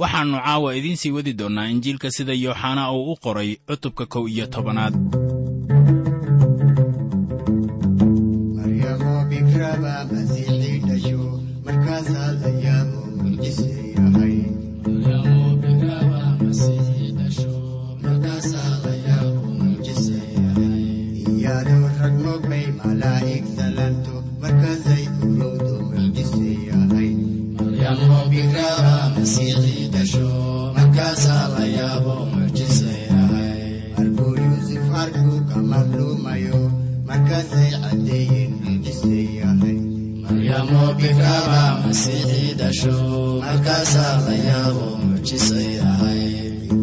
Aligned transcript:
waxaannu 0.00 0.38
caawa 0.44 0.68
idiin 0.78 0.96
sii 1.00 1.10
wadi 1.16 1.32
doonnaa 1.40 1.66
injiilka 1.74 2.08
sida 2.16 2.32
yooxana 2.44 2.82
uu 2.92 3.12
u 3.12 3.16
qoray 3.24 3.50
cutubka 3.68 4.04
kow 4.12 4.24
iyo 4.28 4.46
tobanaad 4.54 4.94
rabbigaba 41.02 41.86
masiixidhasho 41.86 42.94
halkaasaa 43.46 44.14
layaabo 44.26 44.86
mucjisay 45.06 45.78
ahay 45.90 46.22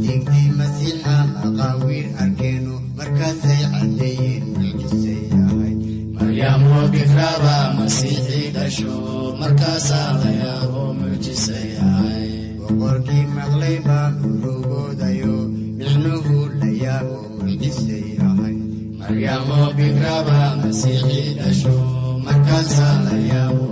dintii 0.03 0.49
masiixa 0.59 1.15
maqaawiir 1.41 2.07
arkeenu 2.23 2.73
markaasay 2.97 3.59
cadeeyeen 3.73 4.43
mucjisay 4.55 5.19
ahay 5.43 5.73
maryaamo 6.15 6.77
bikraaba 6.93 7.55
masiixii 7.79 8.47
dhasho 8.55 8.95
markaasaa 9.41 10.07
layaabo 10.23 10.83
mucjisay 10.99 11.69
ahay 11.87 12.27
boqorkii 12.61 13.25
maqlay 13.37 13.77
baan 13.87 14.13
urugoodayo 14.31 15.35
micnuhu 15.79 16.37
layaabo 16.63 17.17
mucjisay 17.43 18.07
ahay 18.29 18.55
maryaamo 18.99 19.59
bikraaba 19.77 20.39
masiixii 20.63 21.29
dhasho 21.39 21.75
markaasaa 22.27 22.95
layaabo 23.07 23.65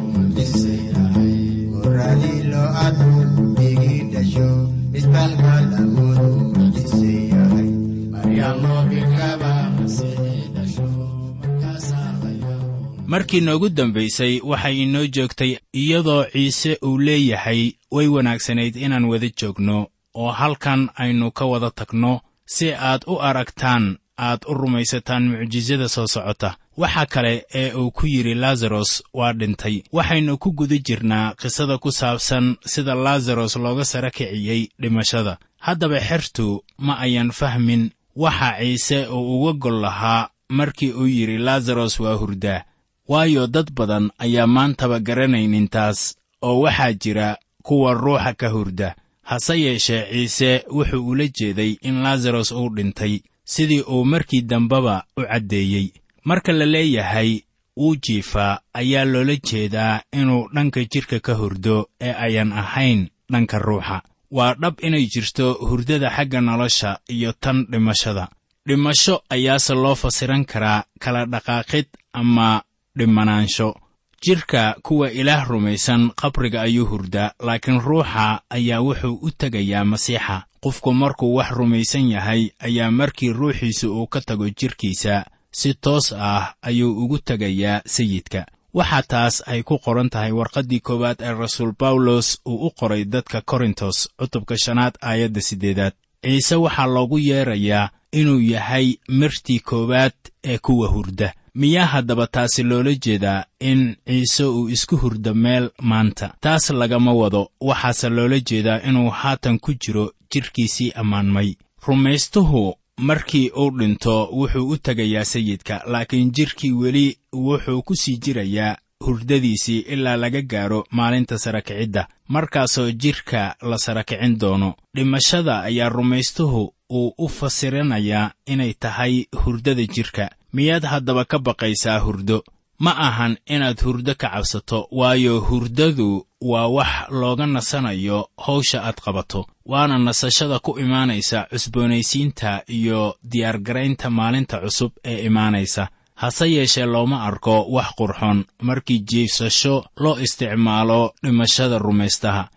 markii 13.08 13.42
noogu 13.42 13.70
dambaysay 13.70 14.40
waxay 14.44 14.76
inoo 14.84 15.06
joogtay 15.08 15.58
iyadoo 15.82 16.24
ciise 16.34 16.78
uu 16.86 16.98
leeyahay 16.98 17.72
way 17.92 18.08
wanaagsanayd 18.08 18.76
inaan 18.76 19.06
wada 19.06 19.30
joogno 19.42 19.88
oo 20.16 20.32
halkan 20.32 20.90
aynu 20.96 21.32
ka 21.32 21.46
wada 21.46 21.72
tagno 21.72 22.22
si 22.46 22.74
aad 22.74 23.02
u 23.08 23.16
aragtaan 23.22 23.98
aad 24.18 24.40
u 24.48 24.54
rumaysataan 24.54 25.24
mucjisada 25.30 25.90
soo 25.90 26.08
socota 26.08 26.56
waxa 26.78 27.06
kale 27.06 27.46
ee 27.54 27.72
uu 27.74 27.92
ku 27.92 28.08
yidhi 28.08 28.34
laazaros 28.34 29.04
waa 29.14 29.34
dhintay. 29.34 29.84
Waxaynu 29.92 30.38
ku 30.38 30.52
guda 30.52 30.78
jirnaa 30.78 31.34
qisada 31.42 31.78
ku 31.78 31.92
saabsan 31.92 32.56
sida 32.66 32.96
laazaros 32.96 33.56
looga 33.56 33.86
sara 33.86 34.10
kiciyey 34.12 34.70
dhimashada. 34.82 35.38
Haddaba 35.60 36.00
xertu 36.00 36.64
ma 36.78 36.94
ayan 37.00 37.32
fahmin 37.32 37.90
waxa 38.16 38.58
ciise 38.60 39.08
uu 39.08 39.42
uga 39.42 39.54
gol 39.54 39.82
lahaa 39.82 40.30
markii 40.50 40.92
uu 40.92 41.08
yidhi 41.08 41.38
laazaros 41.38 42.00
waa 42.00 42.14
hurdaa 42.16 42.64
waayo 43.08 43.48
dad 43.48 43.72
badan 43.74 44.12
ayaa 44.20 44.48
maantaba 44.48 45.00
garanaynin 45.00 45.68
taas 45.68 46.16
oo 46.42 46.60
waxaa 46.62 46.94
jira 46.94 47.38
kuwa 47.64 47.94
ruuxa 47.94 48.34
ka 48.34 48.50
hurda. 48.50 48.96
Hase 49.24 49.62
yeeshee 49.62 50.04
ciise 50.12 50.66
wuxuu 50.70 51.08
ula 51.08 51.28
jeeday 51.28 51.78
in 51.82 52.02
laazaros 52.04 52.52
uu 52.52 52.70
dhintay 52.76 53.20
sidii 53.46 53.82
uu 53.82 54.06
markii 54.06 54.42
dambeba 54.42 55.04
u 55.18 55.22
caddeeyey 55.22 55.92
marka 56.24 56.52
la 56.54 56.66
leeyahay 56.66 57.40
wuu 57.78 57.96
jiifaa 57.96 58.60
ayaa 58.74 59.06
loola 59.06 59.36
jeedaa 59.36 60.02
inuu 60.14 60.50
dhanka 60.54 60.84
jidhka 60.94 61.20
ka 61.20 61.34
hurdo 61.34 61.90
ee 62.02 62.14
ayan 62.14 62.52
ahayn 62.54 63.08
dhanka 63.32 63.60
ruuxa. 63.60 64.02
Waa 64.32 64.54
dhab 64.54 64.76
inay 64.82 65.06
jirto 65.06 65.54
hurdada 65.54 66.10
xagga 66.10 66.42
nolosha 66.42 67.00
iyo 67.10 67.34
tan 67.40 67.66
dhimashada. 67.72 68.28
Dhimasho 68.68 69.22
ayaase 69.30 69.74
loo 69.74 69.96
fasiran 69.96 70.46
karaa 70.46 70.84
kala 71.00 71.26
dhaqaaqid 71.26 71.86
ama 72.14 72.62
dhimanaansho 72.98 73.76
jidhka 74.24 74.76
kuwa 74.82 75.12
ilaah 75.12 75.48
rumaysan 75.50 76.10
qabriga 76.16 76.62
ayuu 76.62 76.86
hurdaa 76.86 77.32
laakiin 77.40 77.80
ruuxa 77.82 78.42
ayaa 78.50 78.82
wuxuu 78.82 79.20
u 79.22 79.32
tegayaa 79.32 79.86
masiixa. 79.86 80.44
Qofku 80.64 80.94
markuu 80.94 81.36
wax 81.36 81.52
rumaysan 81.52 82.10
yahay 82.12 82.50
ayaa 82.60 82.92
markii 82.92 83.34
ruuxiisa 83.34 83.88
uu 83.90 84.08
ka 84.08 84.22
tago 84.22 84.50
jidhkiisa 84.50 85.26
si 85.60 85.74
toos 85.74 86.14
ah 86.18 86.54
ayuu 86.62 86.92
ugu 87.04 87.18
tegayaa 87.28 87.82
sayidka. 87.86 88.46
Waxaa 88.74 89.02
taas 89.12 89.36
ay 89.52 89.62
ku 89.64 89.78
qoran 89.86 90.10
tahay 90.10 90.32
warqaddii 90.40 90.80
koowaad 90.88 91.20
ee 91.22 91.34
rasuul 91.34 91.74
bawlos 91.80 92.28
uu 92.46 92.68
u 92.68 92.70
qoray 92.80 93.06
dadka 93.06 93.42
korintos 93.42 93.98
cutubka 94.20 94.58
shanaad 94.58 94.94
aayadda 95.02 95.42
siddeedaad. 95.42 95.94
Ciise 96.24 96.56
waxaa 96.56 96.88
loogu 96.96 97.18
yeedrayaa 97.20 97.90
inuu 98.20 98.40
yahay 98.54 98.88
martii 99.08 99.60
koowaad 99.60 100.14
ee 100.44 100.58
kuwa 100.58 100.88
hurda 100.88 101.34
miyaa 101.56 101.86
haddaba 101.86 102.28
taasi 102.28 102.64
loola 102.64 102.94
jeedaa 103.06 103.46
in 103.60 103.96
ciise 104.08 104.44
uu 104.44 104.70
isku 104.70 104.96
hurdo 104.98 105.34
meel 105.34 105.70
maanta. 105.82 106.34
Taas 106.42 106.70
lagama 106.70 107.14
wado 107.14 107.50
waxaase 107.62 108.10
loola 108.10 108.40
jeedaa 108.40 108.82
inuu 108.90 109.10
haatan 109.10 109.60
ku 109.60 109.74
jiro 109.74 110.12
jidhkiisii 110.32 110.92
ammaanmay. 110.96 111.54
Rumaystuhu 111.88 112.76
markii 112.98 113.50
uu 113.58 113.72
dhinto 113.80 114.30
wuxuu 114.40 114.70
u 114.70 114.78
tegayaa 114.78 115.26
sayidka 115.26 115.82
laakiin 115.86 116.32
jidhkii 116.32 116.72
weli 116.72 117.18
wuxuu 117.34 117.82
ku 117.82 117.96
sii 117.96 118.18
jirayaa 118.26 118.78
hurdadiisii 119.06 119.80
ilaa 119.80 120.16
laga 120.18 120.42
gaaro 120.42 120.86
maalinta 120.92 121.38
sarakicidda 121.38 122.08
markaasoo 122.28 122.92
jidhka 122.92 123.56
la 123.62 123.78
sarakicin 123.78 124.40
doono 124.40 124.74
dhimashada 124.96 125.62
ayaa 125.62 125.90
rumaystuhu 125.90 126.74
uu 126.90 127.14
u 127.18 127.28
fasiranayaa 127.28 128.32
inay 128.46 128.74
tahay 128.80 129.26
hurdada 129.46 129.86
jidhka 129.96 130.30
miyaad 130.54 130.86
haddaba 130.86 131.26
ka 131.26 131.40
baqaysaa 131.40 132.00
hurdo 132.00 132.44
ma 132.80 132.92
ahan 132.98 133.38
inaad 133.46 133.82
hurdo 133.82 134.16
ka 134.16 134.30
cabsato 134.30 134.88
waayo 134.92 135.40
hurdadu 135.40 136.26
waa 136.42 136.68
wax 136.68 137.10
looga 137.10 137.46
nasanayo 137.46 138.30
hawsha 138.38 138.84
aad 138.84 138.96
qabato. 139.06 139.46
Waana 139.66 139.98
nasashada 139.98 140.60
ku 140.60 140.80
imaanaysa 140.80 141.48
cusboonaysiinta 141.52 142.64
iyo 142.68 143.16
diyaargaraynta 143.24 144.10
maalinta 144.10 144.58
cusub 144.62 144.92
ee 145.06 145.26
imaanaysa. 145.26 145.88
Hase 146.16 146.52
yeeshee 146.52 146.86
looma 146.86 147.24
arko 147.24 147.66
wax 147.70 147.88
qurxon 147.98 148.46
markii 148.62 149.00
jiifsasho 149.00 149.86
loo 149.98 150.18
isticmaalo 150.20 151.14
dhimashada 151.24 151.78
rumaystaha 151.80 152.50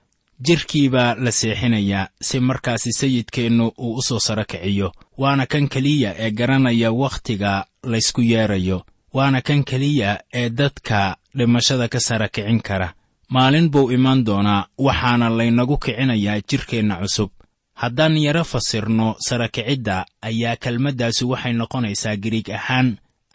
jidhkii 0.47 0.89
baa 0.89 1.15
la 1.15 1.33
seexinayaa 1.33 2.09
si 2.23 2.41
markaasi 2.41 2.93
sayidkeennu 2.93 3.73
uu 3.79 3.95
u 3.95 4.03
soo 4.03 4.19
saro 4.19 4.45
kiciyo 4.45 4.93
waana 5.19 5.47
kan 5.47 5.69
keliya 5.69 6.15
ee 6.19 6.31
garanaya 6.31 6.93
wakhtiga 6.93 7.65
laysku 7.83 8.23
yeedrayo 8.23 8.83
waana 9.17 9.41
kan 9.47 9.61
keliya 9.69 10.13
ee 10.41 10.49
dadka 10.59 11.01
dhimashada 11.37 11.87
ka 11.93 12.01
sara 12.07 12.29
kicin 12.35 12.61
kara. 12.69 12.89
Maalin 13.35 13.69
buu 13.73 13.91
imaan 13.97 14.21
doonaa 14.27 14.67
waxaana 14.87 15.29
laynagu 15.39 15.77
kicinayaa 15.85 16.41
jidhkeenna 16.49 16.97
cusub. 17.03 17.31
Haddaan 17.81 18.17
yaro 18.27 18.45
fasirno 18.53 19.09
sarakicidda 19.27 19.97
ayaa 20.29 20.57
kelmaddaasi 20.63 21.25
waxay 21.33 21.53
noqonaysaa 21.61 22.17
giriig 22.23 22.49
ahaan 22.59 22.89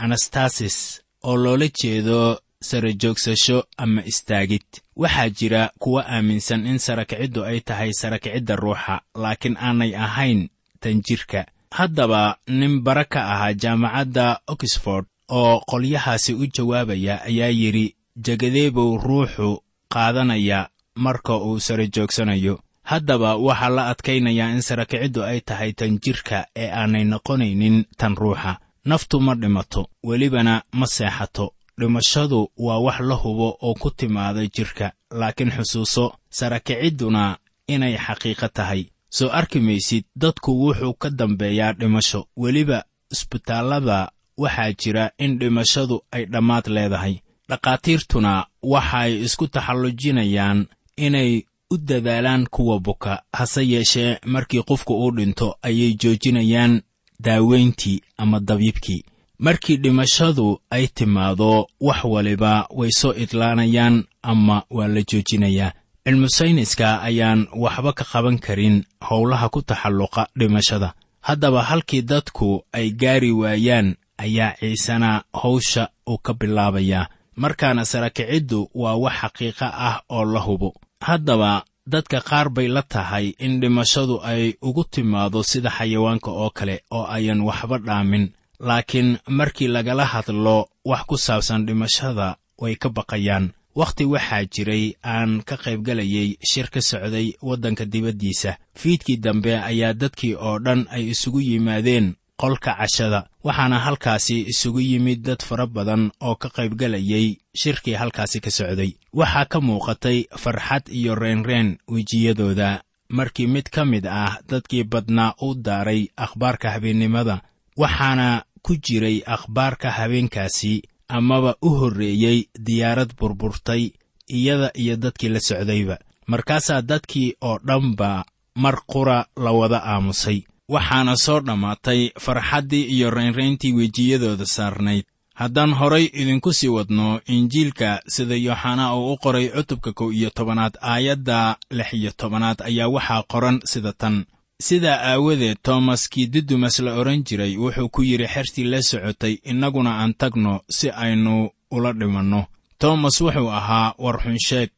anastasis 0.04 0.78
oo 1.24 1.36
loola 1.44 1.68
jeedo 1.82 2.40
sara 2.70 2.92
joogsasho 3.02 3.58
ama 3.78 4.02
istaagid. 4.12 4.66
Waxaa 4.96 5.30
jira 5.30 5.72
kuwa 5.80 6.02
aaminsan 6.08 6.66
in 6.68 6.78
sarakiciddu 6.80 7.44
ay 7.46 7.60
tahay 7.68 7.92
sarakicidda 8.02 8.56
ruuxa 8.56 8.96
laakiin 9.16 9.58
aanay 9.58 9.92
ahayn 10.06 10.50
tan 10.80 11.02
jirka 11.08 11.46
haddaba 11.78 12.38
nin 12.48 12.82
bara 12.86 13.06
ka 13.06 13.20
ahaa 13.34 13.54
jaamacadda 13.54 14.40
oxford 14.48 15.06
oo 15.40 15.60
qolyahaasi 15.70 16.32
u 16.34 16.46
jawaabaya 16.56 17.16
ayaa 17.30 17.50
yidhi 17.62 17.86
jagadeebow 18.26 18.90
ruuxu 19.06 19.50
qaadanaya 19.94 20.60
marka 20.96 21.34
uu 21.38 21.60
sara 21.60 21.86
joogsanayo. 21.96 22.56
Haddaba 22.84 23.30
waxaa 23.36 23.70
la 23.76 23.84
adkaynayaa 23.92 24.50
in 24.56 24.62
sarakiciddu 24.62 25.24
ay 25.24 25.40
tahay 25.48 25.72
tan 25.80 26.00
jirka 26.04 26.38
ee 26.56 26.70
aanay 26.80 27.04
noqonaynin 27.12 27.78
tan 28.00 28.16
ruuxa. 28.22 28.52
Naftu 28.86 29.20
ma 29.26 29.34
dhimato 29.42 29.82
welibana 30.08 30.54
ma 30.80 30.86
seexato. 30.96 31.46
Dhimashadu 31.80 32.40
waa 32.58 32.80
wax 32.86 33.00
la 33.10 33.16
hubo 33.16 33.48
oo 33.62 33.74
ku 33.82 33.90
timaada 33.92 34.42
jirka 34.56 34.92
laakiin 35.20 35.52
xusuuso 35.58 36.06
sarakicidduna 36.30 37.38
inay 37.68 37.96
xaqiiqo 38.06 38.48
tahay. 38.58 38.82
Soo 39.10 39.30
arki 39.40 39.60
maysid 39.60 40.04
dadku 40.16 40.52
wuxuu 40.62 40.94
ka 40.94 41.10
dambeeyaa 41.10 41.74
dhimasho. 41.80 42.28
Weliba 42.38 42.84
isbitaallada 43.12 44.12
waxaa 44.42 44.72
jira 44.82 45.06
in 45.24 45.32
dhimashadu 45.40 45.98
ay 46.12 46.24
dhammaad 46.26 46.66
leedahay. 46.76 47.16
Dhakhaatiirtuna 47.50 48.34
waxay 48.74 49.12
isku 49.26 49.46
taxallujinayaan 49.48 50.60
inay 51.06 51.32
u 51.74 51.78
dadaalaan 51.78 52.44
kuwa 52.54 52.80
buka 52.80 53.14
hase 53.34 53.62
yeeshee 53.72 54.18
markii 54.26 54.64
qofku 54.70 54.94
uu 55.04 55.12
dhinto 55.18 55.48
ayay 55.62 55.94
joojinayaan 56.02 56.82
daaweyntii 57.20 58.02
ama 58.18 58.40
dabiibkii. 58.40 59.04
Markii 59.40 59.78
dhimashadu 59.78 60.60
ay 60.70 60.88
timaado 60.88 61.68
wax 61.82 62.04
waliba 62.04 62.68
way 62.70 62.92
soo 62.92 63.14
idlaanayaan 63.14 64.04
ama 64.22 64.64
waa 64.70 64.88
la 64.88 65.02
joojinayaa 65.12 65.72
cilmusayniska 66.06 67.02
ayaan 67.02 67.48
waxba 67.56 67.94
ka 67.94 68.04
qaban 68.12 68.38
karin 68.40 68.84
howlaha 69.10 69.50
ku 69.50 69.62
taxalluqa 69.62 70.28
dhimashada. 70.40 70.94
Haddaba 71.22 71.62
halkii 71.64 72.02
dadku 72.02 72.64
ay 72.74 72.90
gaari 72.92 73.32
waayaan 73.32 73.96
ayaa 74.24 74.56
ciisena 74.60 75.24
hawsha 75.42 75.84
uu 76.10 76.18
ka 76.26 76.34
bilaabayaa 76.40 77.10
markaana 77.42 77.86
sarakiciddu 77.92 78.60
waa 78.82 78.96
wax 79.04 79.14
xaqiiqo 79.22 79.66
ah 79.88 80.02
oo 80.10 80.26
la 80.34 80.40
hubo. 80.40 80.70
Haddaba 81.08 81.64
dadka 81.88 82.20
qaar 82.30 82.48
bay 82.56 82.68
la 82.68 82.82
tahay 82.94 83.26
in 83.46 83.60
dhimashadu 83.62 84.16
ay 84.32 84.44
ugu 84.62 84.84
timaado 84.94 85.40
sida 85.44 85.70
xayawaanka 85.78 86.30
oo 86.42 86.50
kale 86.58 86.76
oo 86.92 87.06
ayan 87.16 87.42
waxba 87.42 87.78
dhaamin. 87.88 88.26
Laakiin 88.60 89.18
markii 89.28 89.68
lagala 89.68 90.06
hadlo 90.06 90.58
wax 90.86 91.02
ku 91.10 91.18
saabsan 91.18 91.66
dhimashada 91.66 92.28
way 92.62 92.76
ka 92.76 92.90
baqayaan. 92.90 93.46
Wakhti 93.76 94.06
waxaa 94.14 94.46
jiray 94.54 94.86
aan 95.04 95.42
ka 95.48 95.56
qaybgelayay 95.64 96.30
shir 96.50 96.68
ka 96.74 96.82
socday 96.82 97.28
waddanka 97.42 97.86
dibaddiisa. 97.86 98.58
Fiidkii 98.80 99.18
dambe 99.18 99.54
ayaa 99.58 99.94
dadkii 100.02 100.36
oo 100.36 100.60
dhan 100.66 100.86
ay 100.92 101.04
isugu 101.14 101.40
yimaadeen 101.42 102.08
qolka 102.42 102.72
cashada 102.80 103.20
waxaana 103.44 103.78
halkaasi 103.86 104.36
isugu 104.52 104.80
yimid 104.90 105.22
dad 105.28 105.42
fara 105.48 105.66
badan 105.76 106.04
oo 106.28 106.36
ka 106.42 106.50
qaybgelayay 106.56 107.28
shirkii 107.62 107.94
halkaasi 108.02 108.40
ka 108.46 108.52
socday. 108.58 108.92
Waxaa 109.14 109.46
ka 109.52 109.60
muuqatay 109.68 110.18
farxad 110.44 110.84
iyo 111.00 111.16
reenreen 111.16 111.78
wejiyadooda. 111.92 112.82
Markii 113.10 113.48
mid 113.48 113.68
ka 113.70 113.86
mid 113.86 114.06
ah 114.08 114.40
dadkii 114.50 114.84
badnaa 114.84 115.34
u 115.42 115.56
daaray 115.56 116.08
akhbaarka 116.18 116.72
habeennimada 116.72 117.42
waxaana 117.78 118.44
ku 118.66 118.76
jiray 118.86 119.18
akhbaarka 119.26 119.92
habeenkaasi 119.92 120.82
amaba 121.10 121.56
u 121.62 121.70
horreeyey 121.80 122.40
diyaarad 122.66 123.12
burburtay 123.20 123.92
iyada 124.28 124.72
iyo 124.76 124.96
dadkii 124.96 125.30
la 125.30 125.40
socdayba. 125.40 125.98
Markaasaa 126.28 126.82
dadkii 126.82 127.36
oo 127.42 127.58
dhanba 127.68 128.24
mar 128.56 128.76
qura 128.88 129.26
la 129.44 129.52
wada 129.52 129.80
aamusay 129.84 130.44
waxaana 130.74 131.16
soo 131.26 131.40
dhammaatay 131.48 132.02
farxaddii 132.26 132.84
iyo 132.96 133.10
raynrayntii 133.10 133.74
wejiyadooda 133.80 134.46
saarnayd. 134.46 135.04
Haddaan 135.42 135.74
horay 135.80 136.06
idinku 136.22 136.54
sii 136.54 136.68
wadno 136.78 137.20
injiilka 137.36 137.90
sida 138.08 138.36
yooxanaa 138.36 138.96
uu 138.96 139.14
u 139.14 139.18
qoray 139.24 139.48
cutubka 139.56 139.92
kow 139.94 140.10
iyo 140.14 140.30
tobanaad 140.30 140.74
aayadda 140.82 141.56
lix 141.78 141.94
iyo 141.94 142.12
tobanaad 142.18 142.60
ayaa 142.70 142.88
waxaa 142.96 143.24
qoran 143.32 143.60
sida 143.72 143.94
tan. 143.94 144.26
Sidaa 144.68 145.00
aawadeed 145.12 145.58
toomas 145.64 146.10
kii 146.10 146.28
didumas 146.34 146.80
la 146.80 146.92
odhan 147.00 147.24
jiray 147.28 147.58
wuxuu 147.58 147.90
ku 147.90 148.02
yidhi 148.04 148.28
xertii 148.34 148.64
la 148.72 148.82
socotay 148.82 149.34
innaguna 149.52 149.92
aan 150.02 150.14
tagno 150.14 150.62
si 150.70 150.90
aynu 150.90 151.50
ula 151.72 151.94
dhimanno. 151.94 152.42
Toomas 152.80 153.22
wuxuu 153.22 153.50
ahaa 153.60 153.94
war 154.04 154.18
xunsheeg 154.24 154.70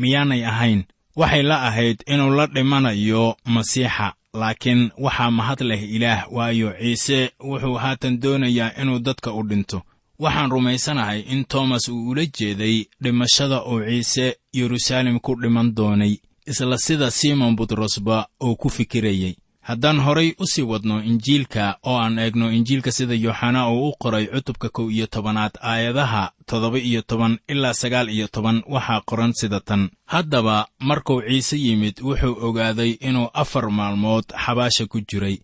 miyaanay 0.00 0.44
ahayn. 0.52 0.84
Waxay 1.16 1.42
la 1.42 1.56
ahayd 1.68 1.98
inuu 2.06 2.30
la 2.38 2.46
dhimanayo 2.46 3.36
masiixa 3.44 4.14
laakiin 4.40 4.90
waxaa 5.04 5.30
mahad 5.38 5.60
leh 5.70 5.82
ilaah 5.96 6.20
waayo 6.36 6.68
ciise 6.80 7.18
wuxuu 7.48 7.74
haatan 7.82 8.20
doonayaa 8.22 8.70
inuu 8.82 8.98
dadka 9.06 9.32
u 9.32 9.42
dhinto. 9.48 9.78
Waxaan 10.18 10.50
rumaysanahay 10.50 11.20
in 11.20 11.44
toomas 11.44 11.88
uu 11.88 12.08
ula 12.10 12.24
jeeday 12.36 12.76
dhimashada 13.02 13.58
uu 13.70 13.80
ciise 13.88 14.26
yeruusaalem 14.58 15.18
ku 15.20 15.32
dhiman 15.42 15.74
doonay 15.76 16.14
isla 16.46 16.78
sida 16.78 17.10
simon 17.10 17.56
butrosba 17.56 18.26
uu 18.44 18.56
ku 18.56 18.68
fikirayey 18.70 19.34
haddaan 19.68 19.98
horay 20.06 20.30
u 20.38 20.46
sii 20.52 20.62
wadno 20.70 20.96
injiilka 21.10 21.64
oo 21.90 21.98
aan 21.98 22.18
eegno 22.18 22.46
injiilka 22.56 22.90
sida 22.92 23.14
yooxanaa 23.24 23.70
uu 23.70 23.88
u 23.88 23.96
qoray 24.02 24.26
cutubka 24.34 24.68
kow 24.76 24.90
iyo 24.90 25.06
tobanaad 25.06 25.54
aayadaha 25.70 26.22
toddoba 26.46 26.78
iyo 26.78 27.02
toban 27.02 27.38
ilaa 27.48 27.74
sagaal 27.74 28.08
iyo 28.08 28.26
toban 28.28 28.62
waxaa 28.74 29.00
qoran 29.08 29.32
sida 29.40 29.60
tan. 29.60 29.90
Haddaba 30.06 30.68
markuu 30.88 31.22
ciise 31.28 31.56
yimid 31.64 31.96
wuxuu 32.06 32.36
ogaaday 32.46 32.90
inuu 33.08 33.28
afar 33.42 33.70
maalmood 33.70 34.24
xabaasha 34.44 34.86
ku 34.86 35.00
jiray. 35.08 35.36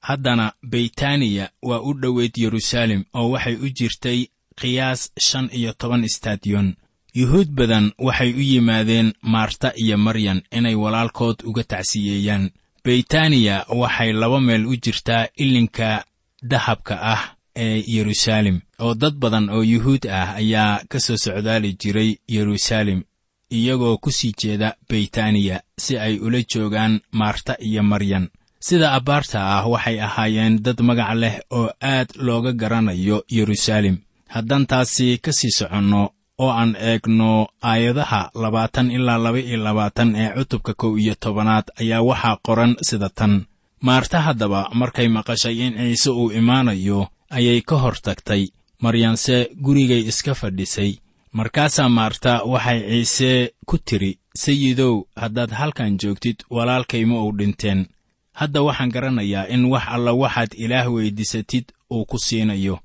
Haddana 0.00 0.52
beytaniya 0.70 1.50
waa 1.62 1.80
u 1.88 1.92
dhoweyd 2.00 2.32
yeruusaalem 2.42 3.04
oo 3.14 3.30
waxay 3.30 3.56
u 3.64 3.68
jirtay 3.78 4.26
qiyaas 4.60 5.12
shan 5.26 5.48
iyo 5.52 5.72
toban 5.80 6.04
istadiyon 6.04 6.74
yuhuud 7.14 7.48
badan 7.58 7.92
waxay 7.98 8.30
u 8.32 8.40
yimaadeen 8.50 9.12
maarta 9.22 9.72
iyo 9.76 9.96
maryan 9.98 10.42
inay 10.56 10.74
walaalkood 10.74 11.36
uga 11.44 11.64
tacsiyeeyaan 11.64 12.50
beytaniya 12.86 13.56
waxay 13.80 14.12
laba 14.12 14.40
meel 14.40 14.64
u 14.66 14.74
jirtaa 14.84 15.26
ilinka 15.42 16.04
dahabka 16.50 16.94
ah 17.14 17.22
ee 17.64 17.82
yeruusaalem 17.94 18.58
oo 18.84 18.94
dad 18.94 19.14
badan 19.22 19.46
oo 19.50 19.62
yuhuud 19.72 20.04
ah 20.18 20.28
ayaa 20.40 20.80
ka 20.90 20.98
soo 21.00 21.16
socdaali 21.24 21.70
jiray 21.80 22.10
yeruusaalem 22.34 23.00
iyagoo 23.56 23.96
ku 24.02 24.10
sii 24.18 24.32
jeeda 24.40 24.68
beytaniya 24.88 25.56
si 25.84 25.98
ay 25.98 26.14
ula 26.26 26.40
joogaan 26.52 26.94
maarta 27.18 27.52
iyo 27.68 27.82
maryan 27.82 28.28
sida 28.66 28.92
abbaarta 28.98 29.38
ah 29.56 29.66
waxay 29.72 29.98
ahaayeen 30.06 30.62
dad 30.64 30.78
magac 30.88 31.14
leh 31.22 31.36
oo 31.58 31.68
aad 31.92 32.08
looga 32.26 32.52
garanayo 32.60 33.18
yeruusaalem 33.36 33.96
haddaan 34.34 34.66
taasi 34.70 35.18
ka 35.24 35.32
sii 35.38 35.50
soconno 35.58 36.02
oo 36.38 36.50
aan 36.50 36.76
eegno 36.80 37.48
aayadaha 37.62 38.30
labaatan 38.34 38.90
ilaa 38.90 39.18
laba 39.18 39.38
iyo 39.38 39.56
labaatan 39.66 40.16
ee 40.16 40.30
cutubka 40.36 40.74
kow 40.74 40.92
iyo 40.98 41.14
tobanaad 41.14 41.64
ayaa 41.80 42.02
waxaa 42.02 42.36
qoran 42.46 42.76
sida 42.88 43.08
tan. 43.08 43.44
Maarta 43.80 44.20
haddaba 44.26 44.60
markay 44.74 45.08
maqashay 45.08 45.56
in 45.66 45.74
ciise 45.78 46.10
uu 46.10 46.30
imaanayo 46.32 47.08
ayay 47.30 47.60
ka 47.68 47.76
hor 47.82 47.96
tagtay 48.06 48.42
maryanse 48.82 49.36
gurigay 49.64 50.02
iska 50.10 50.34
fadhisay. 50.34 50.92
Markaasaa 51.32 51.88
maarta 51.88 52.32
waxay 52.52 52.80
ciise 52.88 53.52
ku 53.66 53.78
tidhi 53.78 54.18
sayidow 54.42 54.94
haddaad 55.16 55.50
halkan 55.50 55.98
joogtid 56.00 56.36
walaalkayma 56.50 57.16
uu 57.24 57.32
dhinteen. 57.38 57.86
Hadda 58.32 58.62
waxaan 58.62 58.90
garanayaa 58.94 59.48
in 59.54 59.64
wax 59.72 59.84
alla 59.88 60.12
waxaad 60.12 60.52
ilaah 60.64 60.86
weyddiisatid 60.94 61.64
uu 61.90 62.04
ku 62.04 62.18
siinayo. 62.18 62.78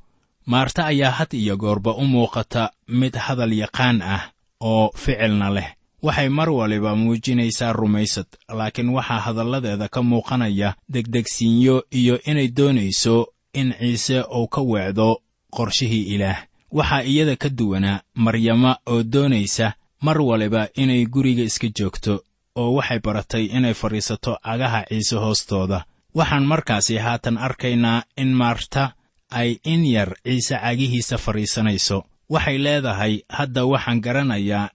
Maarta 0.46 0.86
ayaa 0.86 1.12
had 1.12 1.32
iyo 1.38 1.58
goorba 1.58 1.92
u 1.94 2.04
muuqata 2.06 2.72
mid 3.00 3.16
hadal 3.26 3.54
yaqaan 3.64 4.02
ah 4.02 4.22
oo 4.60 4.92
ficilna 4.96 5.50
leh. 5.50 5.70
Waxay 6.06 6.30
mar 6.30 6.50
waliba 6.50 6.96
muujinaysaa 6.96 7.74
rumaysad 7.74 8.26
laakiin 8.58 8.90
waxaa 8.90 9.20
hadalladeeda 9.26 9.88
ka 9.90 10.02
muuqanaya 10.02 10.70
degdegsiinyo 10.94 11.84
iyo 11.92 12.16
inay 12.26 12.48
doonayso 12.58 13.28
in 13.54 13.74
ciise 13.80 14.22
uu 14.38 14.48
ka 14.48 14.62
weecdo 14.62 15.22
qorshihii 15.56 16.04
ilaah. 16.16 16.40
Waxaa 16.72 17.04
iyada 17.04 17.36
ka 17.36 17.50
duwanaa 17.50 18.02
maryama 18.16 18.78
oo 18.88 19.04
doonaysa 19.04 19.74
mar 20.02 20.22
waliba 20.22 20.68
inay 20.76 21.06
guriga 21.06 21.44
iska 21.44 21.68
joogto 21.78 22.24
oo 22.56 22.74
waxay 22.74 23.00
baratay 23.00 23.46
inay 23.46 23.74
fadhiisato 23.74 24.38
cagaha 24.44 24.86
ciise 24.90 25.16
hoostooda. 25.16 25.86
Waxaan 26.16 26.46
markaasi 26.46 26.98
haatan 26.98 27.38
arkaynaa 27.38 28.04
in 28.18 28.34
maarta 28.34 28.94
ay 29.30 29.60
in 29.64 29.86
yar 29.86 30.16
ciise 30.24 30.56
cagihiisa 30.64 31.18
fadhiisanayso 31.18 32.04
waxay 32.34 32.58
leedahay 32.66 33.14
hadda 33.38 33.62
waxaan 33.72 34.00
garanayaa 34.06 34.70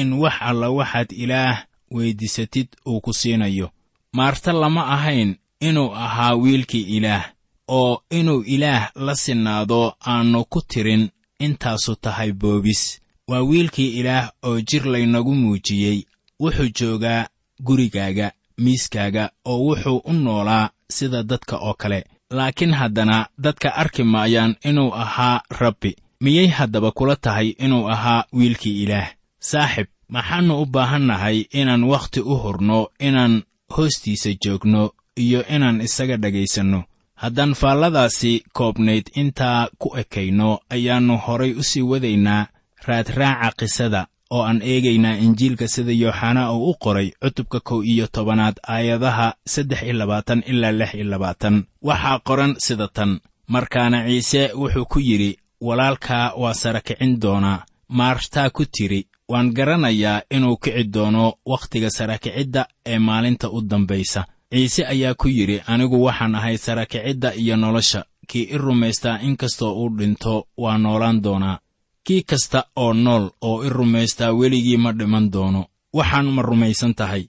in 0.00 0.08
wax 0.22 0.34
alla 0.48 0.68
waxaad 0.78 1.10
ilaah 1.24 1.56
weyddiisatid 1.94 2.68
uu 2.86 3.00
ku 3.00 3.12
siinayo. 3.12 3.70
Maarta 4.12 4.52
lama 4.52 4.82
ahayn 4.96 5.36
inuu 5.60 5.94
ahaa 5.94 6.34
wiilkii 6.42 6.82
ilaah 6.96 7.24
oo 7.68 8.02
inuu 8.10 8.42
ilaah 8.54 8.90
la 9.06 9.14
sinnaado 9.14 9.94
aannu 10.06 10.44
ku 10.52 10.60
tirin 10.70 11.08
intaasu 11.38 11.94
tahay 11.96 12.32
boobis. 12.32 13.00
Waa 13.28 13.42
wiilkii 13.50 13.90
ilaah 14.00 14.30
oo 14.42 14.60
jir 14.60 14.84
laynagu 14.92 15.34
muujiyey 15.34 15.98
wuxuu 16.40 16.68
joogaa 16.78 17.26
gurigaaga 17.66 18.32
miiskaaga 18.58 19.30
oo 19.44 19.58
wuxuu 19.66 19.98
u 20.04 20.12
noolaa 20.12 20.70
sida 20.90 21.22
dadka 21.22 21.56
oo 21.56 21.74
kale. 21.74 22.04
Laakiin 22.30 22.72
haddana 22.74 23.26
dadka 23.38 23.74
arki 23.74 24.02
maayaan 24.02 24.56
inuu 24.64 24.92
ahaa 24.94 25.40
rabbi 25.60 25.96
miyay 26.20 26.46
haddaba 26.48 26.90
kula 26.90 27.16
tahay 27.16 27.48
inuu 27.58 27.88
ahaa 27.90 28.24
wiilkii 28.32 28.82
ilaah? 28.82 29.08
Saaxib 29.40 29.86
maxaannu 30.08 30.62
u 30.62 30.66
baahannahay 30.66 31.38
inaan 31.60 31.84
wakhti 31.84 32.20
u 32.20 32.34
hurno 32.42 32.88
inaan 32.98 33.42
hoostiisa 33.76 34.30
joogno 34.44 34.90
iyo 35.16 35.44
inaan 35.54 35.80
isaga 35.80 36.16
dhegaysanno 36.16 36.84
haddaan 37.14 37.54
faalladaasi 37.54 38.44
koobnayd 38.52 39.06
intaa 39.14 39.68
ku 39.78 39.96
ekayno 39.96 40.58
ayaannu 40.70 41.16
horay 41.26 41.52
u 41.52 41.62
sii 41.62 41.82
wadaynaa 41.82 42.46
raadraaca 42.86 43.52
qisada 43.58 44.06
oo 44.30 44.42
aan 44.42 44.60
eegaynaa 44.62 45.16
injiilka 45.24 45.68
sida 45.68 45.92
yooxanaa 45.92 46.52
uu 46.52 46.70
u 46.70 46.74
qoray 46.84 47.08
cutubka 47.22 47.60
kow 47.60 47.82
iyo 47.84 48.06
tobanaad 48.06 48.56
aayadaha 48.68 49.34
saddex 49.46 49.82
iyo 49.82 49.92
labaatan 49.92 50.42
ilaa 50.46 50.72
lix 50.72 50.94
iyo 50.94 51.04
labaatan. 51.04 51.64
Waxaa 51.82 52.18
qoran 52.18 52.54
sida 52.58 52.88
tan 52.88 53.20
markaana 53.46 54.06
ciise 54.06 54.50
wuxuu 54.60 54.84
ku 54.84 54.98
yidhi 55.00 55.38
walaalkaa 55.60 56.32
waa 56.36 56.54
sara 56.54 56.80
kicin 56.80 57.20
doonaa 57.20 57.64
maartaa 57.88 58.50
ku 58.50 58.64
tiri 58.64 59.08
waan 59.28 59.52
garanayaa 59.54 60.22
inuu 60.30 60.56
kici 60.56 60.84
doono 60.94 61.32
wakhtiga 61.46 61.90
sarakicidda 61.90 62.66
ee 62.86 62.98
maalinta 62.98 63.50
u 63.50 63.60
dambaysa. 63.70 64.24
Ciise 64.54 64.86
ayaa 64.86 65.14
ku 65.14 65.28
yidhi 65.28 65.62
anigu 65.66 66.04
waxaan 66.04 66.34
ahay 66.34 66.56
sarakicidda 66.58 67.34
iyo 67.34 67.56
nolosha. 67.56 68.04
Kii 68.28 68.42
i 68.42 68.58
rumaystaa 68.58 69.18
in 69.22 69.36
kastoo 69.36 69.72
uu 69.74 69.88
dhinto 69.98 70.46
waa 70.56 70.78
noolaan 70.78 71.22
doonaa. 71.22 71.58
Kii 72.04 72.22
kasta 72.22 72.64
oo 72.76 72.92
nool 72.92 73.28
oo 73.40 73.64
i 73.64 73.68
rumaystaa 73.68 74.32
weligii 74.32 74.76
ma 74.76 74.92
dhiman 74.92 75.30
doono. 75.32 75.64
Waxaan 75.94 76.26
ma 76.26 76.42
rumaysan 76.42 76.94
tahay. 76.94 77.24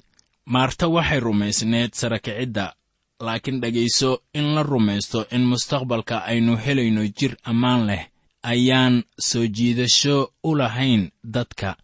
Maarta 0.46 0.88
waxay 0.88 1.20
rumaysneed 1.20 1.92
sarakicidda 1.94 2.74
laakiin 3.20 3.62
dhegayso 3.62 4.22
in 4.34 4.56
la 4.56 4.64
rumaysto 4.64 5.26
in 5.32 5.42
mustaqbalka 5.46 6.18
aynu 6.32 6.58
helayno 6.66 7.02
jir 7.20 7.36
ammaan 7.44 7.86
leh 7.88 8.06
ayaan 8.44 9.04
soo 9.20 9.48
jiidasho 9.48 10.32
u 10.44 10.56
lahayn 10.56 11.12
dadka. 11.24 11.76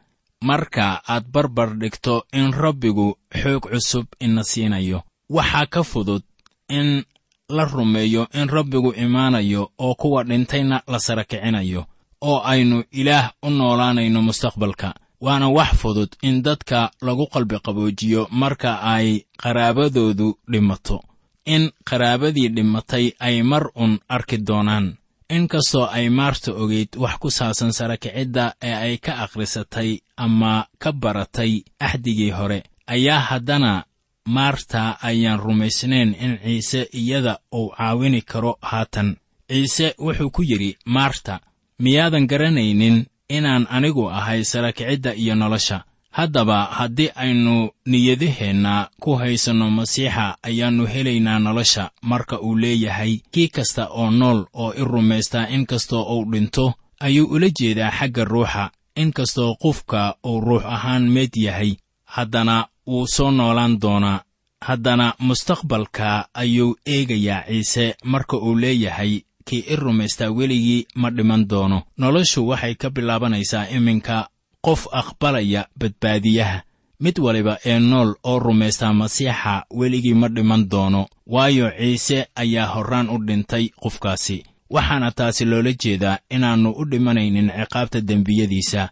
Marka 0.42 1.02
aad 1.08 1.26
barbar 1.32 1.78
dhigto 1.78 2.24
in 2.34 2.52
rabbigu 2.54 3.18
xoog 3.42 3.64
cusub 3.72 4.06
ina 4.20 4.44
siinayo 4.44 5.04
waxaa 5.30 5.66
ka 5.66 5.84
fudud 5.84 6.24
in 6.70 7.04
la 7.50 7.66
rumeeyo 7.66 8.28
in 8.34 8.48
rabbigu 8.50 8.94
imaanayo 8.94 9.72
oo 9.78 9.96
kuwa 9.96 10.24
dhintayna 10.24 10.82
la 10.88 11.00
sara 11.00 11.24
kicinayo 11.24 11.86
oo 12.22 12.40
aynu 12.44 12.84
ilaah 12.92 13.32
u 13.44 13.50
noolaanayno 13.50 14.22
mustaqbalka. 14.22 14.94
Waana 15.22 15.50
wax 15.50 15.76
fudud 15.82 16.10
in 16.22 16.42
dadka 16.44 16.92
lagu 17.02 17.26
qalbi 17.28 17.60
qaboojiyo 17.60 18.28
marka 18.32 18.82
ay 18.82 19.26
qaraabadoodu 19.42 20.38
dhimato. 20.52 21.02
In 21.46 21.72
qaraabadii 21.86 22.50
dhimatay 22.50 23.14
ay 23.20 23.42
mar 23.42 23.72
un 23.76 24.00
arki 24.10 24.38
doonaan 24.38 24.98
inkastoo 25.30 25.86
ay 25.92 26.10
maarta 26.10 26.52
ogeyd 26.54 26.96
wax 26.98 27.16
ku 27.20 27.30
saabsan 27.32 27.72
sarakicidda 27.74 28.54
ee 28.62 28.74
ay 28.74 28.98
ka 28.98 29.14
akhrisatay 29.24 30.00
ama 30.18 30.68
ka 30.78 30.92
baratay 30.92 31.64
axdigii 31.80 32.32
hore 32.32 32.64
ayaa 32.88 33.20
haddana 33.20 33.86
maarta 34.28 34.98
ayaan 35.02 35.40
rumaysnayn 35.40 36.16
in 36.20 36.38
ciise 36.44 36.90
iyada 36.94 37.40
uu 37.54 37.70
caawini 37.78 38.22
karo 38.22 38.58
haatan. 38.62 39.16
Ciise 39.50 39.96
wuxuu 40.00 40.30
ku 40.32 40.42
yidhi 40.44 40.78
maarta 40.86 41.40
miyaadan 41.80 42.28
garanaynin 42.28 43.06
inaan 43.30 43.68
anigu 43.70 44.10
ahay 44.10 44.44
sarakicidda 44.44 45.14
iyo 45.14 45.36
nolosha 45.36 45.84
haddaba 46.18 46.58
haddii 46.78 47.10
aynu 47.16 47.70
niyadaheenna 47.86 48.74
ku 49.04 49.16
haysanno 49.22 49.68
masiixa 49.78 50.38
ayaannu 50.48 50.86
helaynaa 50.94 51.40
nolosha 51.40 51.92
marka 52.02 52.40
uu 52.42 52.56
leeyahay 52.64 53.14
kii 53.32 53.48
kasta 53.56 53.88
oo 53.90 54.12
nool 54.12 54.40
oo 54.54 54.72
i 54.82 54.84
rumaystaa 54.92 55.48
in 55.56 55.66
kastoo 55.66 56.04
uu 56.16 56.26
dhinto 56.32 56.74
ayuu 57.00 57.28
ula 57.36 57.50
jeedaa 57.60 57.92
xagga 57.98 58.24
ruuxa 58.24 58.72
in 58.96 59.12
kastoo 59.14 59.56
qofka 59.64 60.16
uu 60.30 60.40
ruux 60.42 60.64
ahaan 60.66 61.04
meed 61.12 61.34
yahay 61.46 61.72
haddana 62.06 62.68
wuu 62.88 63.08
soo 63.16 63.32
noolaan 63.32 63.82
doonaa 63.82 64.24
haddana 64.68 65.14
mustaqbalka 65.20 66.28
ayuu 66.34 66.76
eegayaa 66.86 67.44
ciise 67.48 67.96
marka 68.04 68.38
uu 68.38 68.56
leeyahay 68.56 69.20
kii 69.48 69.64
i 69.74 69.76
rumaystaa 69.76 70.32
weligii 70.32 70.88
ma 70.96 71.10
dhiman 71.12 71.48
doono. 71.50 71.82
Noloshu 71.98 72.48
waxay 72.48 72.76
ka 72.76 72.90
bilaabanaysaa 72.90 73.68
iminka 73.70 74.30
qof 74.66 74.82
aqbalaya 75.02 75.62
badbaadiyaha. 75.80 76.58
Mid 77.00 77.20
waliba 77.26 77.58
ee 77.66 77.80
nool 77.80 78.10
oo 78.24 78.40
rumaystaa 78.40 78.94
masiixa 78.94 79.54
weligii 79.80 80.14
ma 80.22 80.28
dhiman 80.36 80.64
doono 80.72 81.02
waayo 81.28 81.68
ciise 81.80 82.28
ayaa 82.36 82.68
horraan 82.74 83.10
u 83.10 83.18
dhintay 83.28 83.66
qofkaasi. 83.82 84.38
Waxaana 84.70 85.12
taasi 85.12 85.46
loola 85.46 85.72
jeedaa 85.84 86.18
inaannu 86.36 86.70
u 86.72 86.84
dhimanaynin 86.92 87.52
ciqaabta 87.58 88.02
dembiyadiisa 88.02 88.90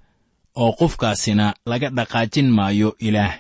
oo 0.56 0.72
qofkaasina 0.80 1.54
laga 1.66 1.90
dhaqaajin 1.90 2.50
maayo 2.58 2.96
ilaah. 3.00 3.34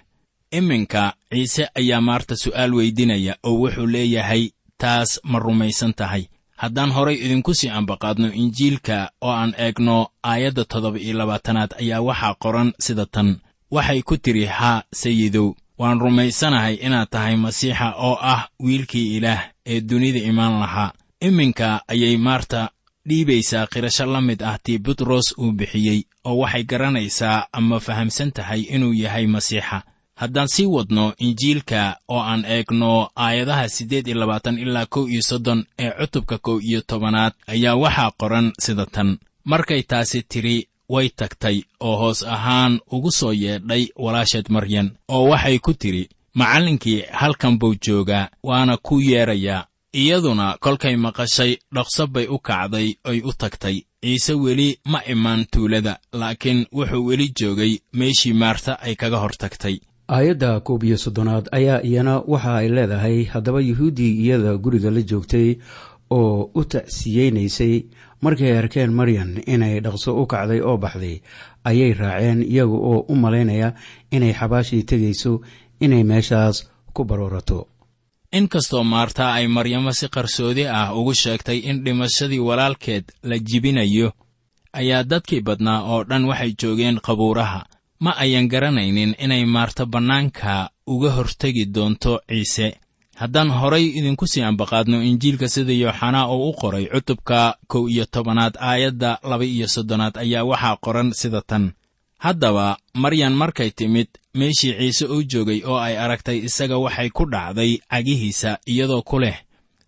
Iminka 0.51 1.13
ciise 1.33 1.63
ayaa 1.79 2.01
maarta 2.01 2.35
su'aal 2.35 2.73
weydinaya 2.77 3.33
oo 3.43 3.53
wuxuu 3.61 3.87
leeyahay 3.93 4.43
taas 4.77 5.19
ma 5.23 5.39
rumaysan 5.39 5.93
tahay 5.93 6.23
haddaan 6.63 6.91
horay 6.95 7.17
idinku 7.25 7.51
sii 7.59 7.69
ambaqaadno 7.79 8.27
injiilka 8.41 8.97
oo 9.21 9.31
aan 9.41 9.53
eegno 9.65 9.97
aayadda 10.31 10.63
toddoba 10.71 10.99
iyo 11.05 11.13
labaatanaad 11.19 11.71
ayaa 11.81 12.01
waxaa 12.07 12.35
qoran 12.43 12.69
sida 12.85 13.05
tan. 13.13 13.29
Waxay 13.75 14.01
ku 14.07 14.15
tidhi 14.23 14.45
haa 14.45 14.83
sayidow 15.01 15.47
waan 15.79 15.99
rumaysanahay 16.03 16.75
inaad 16.85 17.09
tahay 17.13 17.35
masiixa 17.35 17.87
oo 18.07 18.15
ah 18.33 18.41
wiilkii 18.65 19.07
ilaah 19.17 19.41
ee 19.71 19.81
dunida 19.81 20.19
imaan 20.31 20.59
lahaa. 20.63 20.91
Iminka 21.27 21.81
ayay 21.87 22.17
maarta 22.17 22.69
dhiibaysaa 23.07 23.67
qirasho 23.73 24.05
la 24.05 24.21
mid 24.21 24.39
ah 24.43 24.57
tii 24.63 24.77
butros 24.85 25.27
uu 25.37 25.51
bixiyey 25.51 25.99
oo 26.25 26.37
waxay 26.41 26.63
garanaysaa 26.63 27.47
ama 27.51 27.79
fahamsan 27.79 28.31
tahay 28.31 28.61
inuu 28.75 28.93
yahay 29.03 29.27
masiixa 29.27 29.77
haddaan 30.15 30.47
sii 30.47 30.65
wadno 30.65 31.13
injiilka 31.19 31.97
oo 32.07 32.19
aan 32.21 32.45
eegno 32.45 33.09
aayadaha 33.15 33.69
siddeed 33.69 34.07
iyo 34.07 34.17
labaatan 34.19 34.57
ilaa 34.57 34.85
kow 34.85 35.07
iyo 35.09 35.21
soddon 35.21 35.65
ee 35.79 35.91
cutubka 35.99 36.37
kow 36.37 36.59
iyo 36.61 36.81
tobanaad 36.87 37.33
ayaa 37.47 37.75
waxaa 37.75 38.11
qoran 38.19 38.51
sida 38.59 38.85
tan. 38.85 39.17
Markay 39.45 39.81
taasi 39.83 40.21
tidhi 40.31 40.67
way 40.89 41.09
tagtay 41.09 41.57
oo 41.79 41.95
hoos 41.97 42.23
ahaan 42.23 42.79
ugu 42.91 43.11
soo 43.11 43.33
yeedhay 43.33 43.87
walaasheed 44.03 44.45
maryan 44.49 44.91
oo 45.07 45.23
waxay 45.29 45.59
ku 45.59 45.73
tidhi 45.73 46.09
macallinkii 46.33 47.03
halkan 47.11 47.59
buu 47.59 47.75
joogaa 47.87 48.29
waana 48.43 48.77
ku 48.77 48.99
yeedrayaa 48.99 49.65
iyaduna 49.93 50.57
kolkay 50.59 50.95
maqashay 50.95 51.57
dhaqso 51.75 52.07
bay 52.07 52.27
u 52.27 52.37
kacday 52.39 52.95
oy 53.09 53.19
u 53.29 53.33
tagtay. 53.41 53.77
Ciise 54.03 54.33
weli 54.33 54.79
ma 54.85 54.99
imaan 55.13 55.45
tuulada 55.51 55.99
laakiin 56.13 56.65
wuxuu 56.77 57.05
weli 57.07 57.27
joogay 57.39 57.73
meeshii 57.93 58.33
maarta 58.33 58.79
ay 58.85 58.95
kaga 58.95 59.17
hor 59.17 59.31
tagtay 59.41 59.77
aayadda 60.07 60.59
koob 60.59 60.83
iyo 60.83 60.97
soddonaad 60.97 61.47
ayaa 61.51 61.81
iyana 61.83 62.19
waxa 62.27 62.55
ay 62.55 62.67
leedahay 62.69 63.23
haddaba 63.33 63.61
yuhuuddii 63.61 64.13
iyada 64.23 64.57
guriga 64.57 64.91
la 64.91 65.01
joogtay 65.01 65.55
oo 66.09 66.51
u 66.55 66.63
tacsiyeynaysay 66.65 67.83
markay 68.21 68.57
arkeen 68.57 68.91
maryan 68.93 69.41
inay 69.47 69.79
dhaqso 69.79 70.11
u 70.21 70.25
kacday 70.27 70.61
oo 70.61 70.77
baxday 70.77 71.21
ayay 71.63 71.93
raaceen 71.93 72.43
iyaga 72.43 72.77
oo 72.91 72.99
u 73.09 73.15
malaynaya 73.15 73.73
inay 74.11 74.33
xabaashii 74.33 74.83
tegayso 74.83 75.41
inay 75.79 76.03
meeshaas 76.03 76.69
ku 76.93 77.03
baroorato. 77.05 77.67
Inkastoo 78.31 78.83
maarta 78.83 79.33
ay 79.33 79.47
maryamo 79.47 79.91
si 79.93 80.07
qarsoodi 80.07 80.65
ah 80.67 80.93
ugu 80.95 81.13
sheegtay 81.13 81.57
in 81.69 81.83
dhimashadii 81.83 82.39
walaalkeed 82.39 83.03
la 83.23 83.37
jibinayo 83.39 84.11
ayaa 84.73 85.03
dadkii 85.03 85.41
badnaa 85.41 85.81
oo 85.83 86.03
dhan 86.03 86.25
waxay 86.25 86.51
joogeen 86.61 86.99
qabuuraha 86.99 87.65
ma 88.03 88.11
ayan 88.23 88.47
garanaynin 88.51 89.11
inay 89.23 89.43
maarta 89.55 89.83
bannaanka 89.93 90.53
uga 90.93 91.09
hortegi 91.17 91.65
doonto 91.75 92.13
ciise. 92.29 92.67
Haddaan 93.21 93.49
horay 93.59 93.85
idinku 93.97 94.25
sii 94.31 94.41
ambaqaadno 94.49 94.97
injiilka 95.09 95.47
sida 95.53 95.73
yooxanaa 95.83 96.27
uu 96.35 96.49
u 96.49 96.53
qoray 96.61 96.85
cutubka 96.93 97.39
kow 97.71 97.83
iyo 97.93 98.05
tobanaad 98.13 98.53
aayadda 98.69 99.11
laba 99.29 99.45
iyo 99.45 99.67
soddonaad 99.75 100.15
ayaa 100.23 100.43
waxaa 100.51 100.75
qoran 100.85 101.09
sida 101.19 101.41
tan. 101.49 101.65
Haddaba 102.25 102.77
maryan 103.03 103.33
markay 103.41 103.69
timid 103.77 104.07
meeshii 104.39 104.73
ciise 104.79 105.05
uu 105.13 105.23
joogay 105.31 105.61
oo 105.69 105.77
ay 105.87 105.95
aragtay 106.03 106.37
isaga 106.47 106.77
waxay 106.77 107.09
ku 107.09 107.23
dhacday 107.33 107.71
cagihiisa 107.91 108.51
iyadoo 108.71 109.01
ku 109.09 109.19
leh 109.23 109.37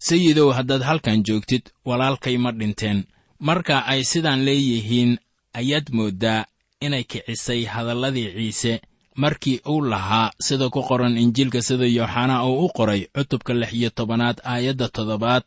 sayidow 0.07 0.49
haddaad 0.57 0.81
halkan 0.89 1.23
joogtid 1.27 1.63
walaalkay 1.85 2.37
ma 2.37 2.51
dhinteen. 2.51 3.03
Marka 3.39 3.85
ay 3.91 4.01
sidaan 4.03 4.41
leeyihiin 4.47 5.11
ayaad 5.59 5.87
mooddaa 5.97 6.45
inay 6.81 7.03
kicisay 7.03 7.63
hadalladii 7.65 8.31
ciise 8.35 8.81
markii 9.15 9.61
uu 9.69 9.81
lahaa 9.81 10.31
sida 10.41 10.69
ku 10.69 10.81
qoran 10.83 11.17
injiilka 11.17 11.61
sida 11.61 11.85
yooxanaa 11.85 12.45
uu 12.45 12.65
u 12.65 12.69
qoray 12.77 13.01
cutubka 13.15 13.53
lix 13.53 13.73
iyo 13.73 13.89
tobanaad 13.89 14.37
aayadda 14.43 14.87
toddobaad 14.89 15.43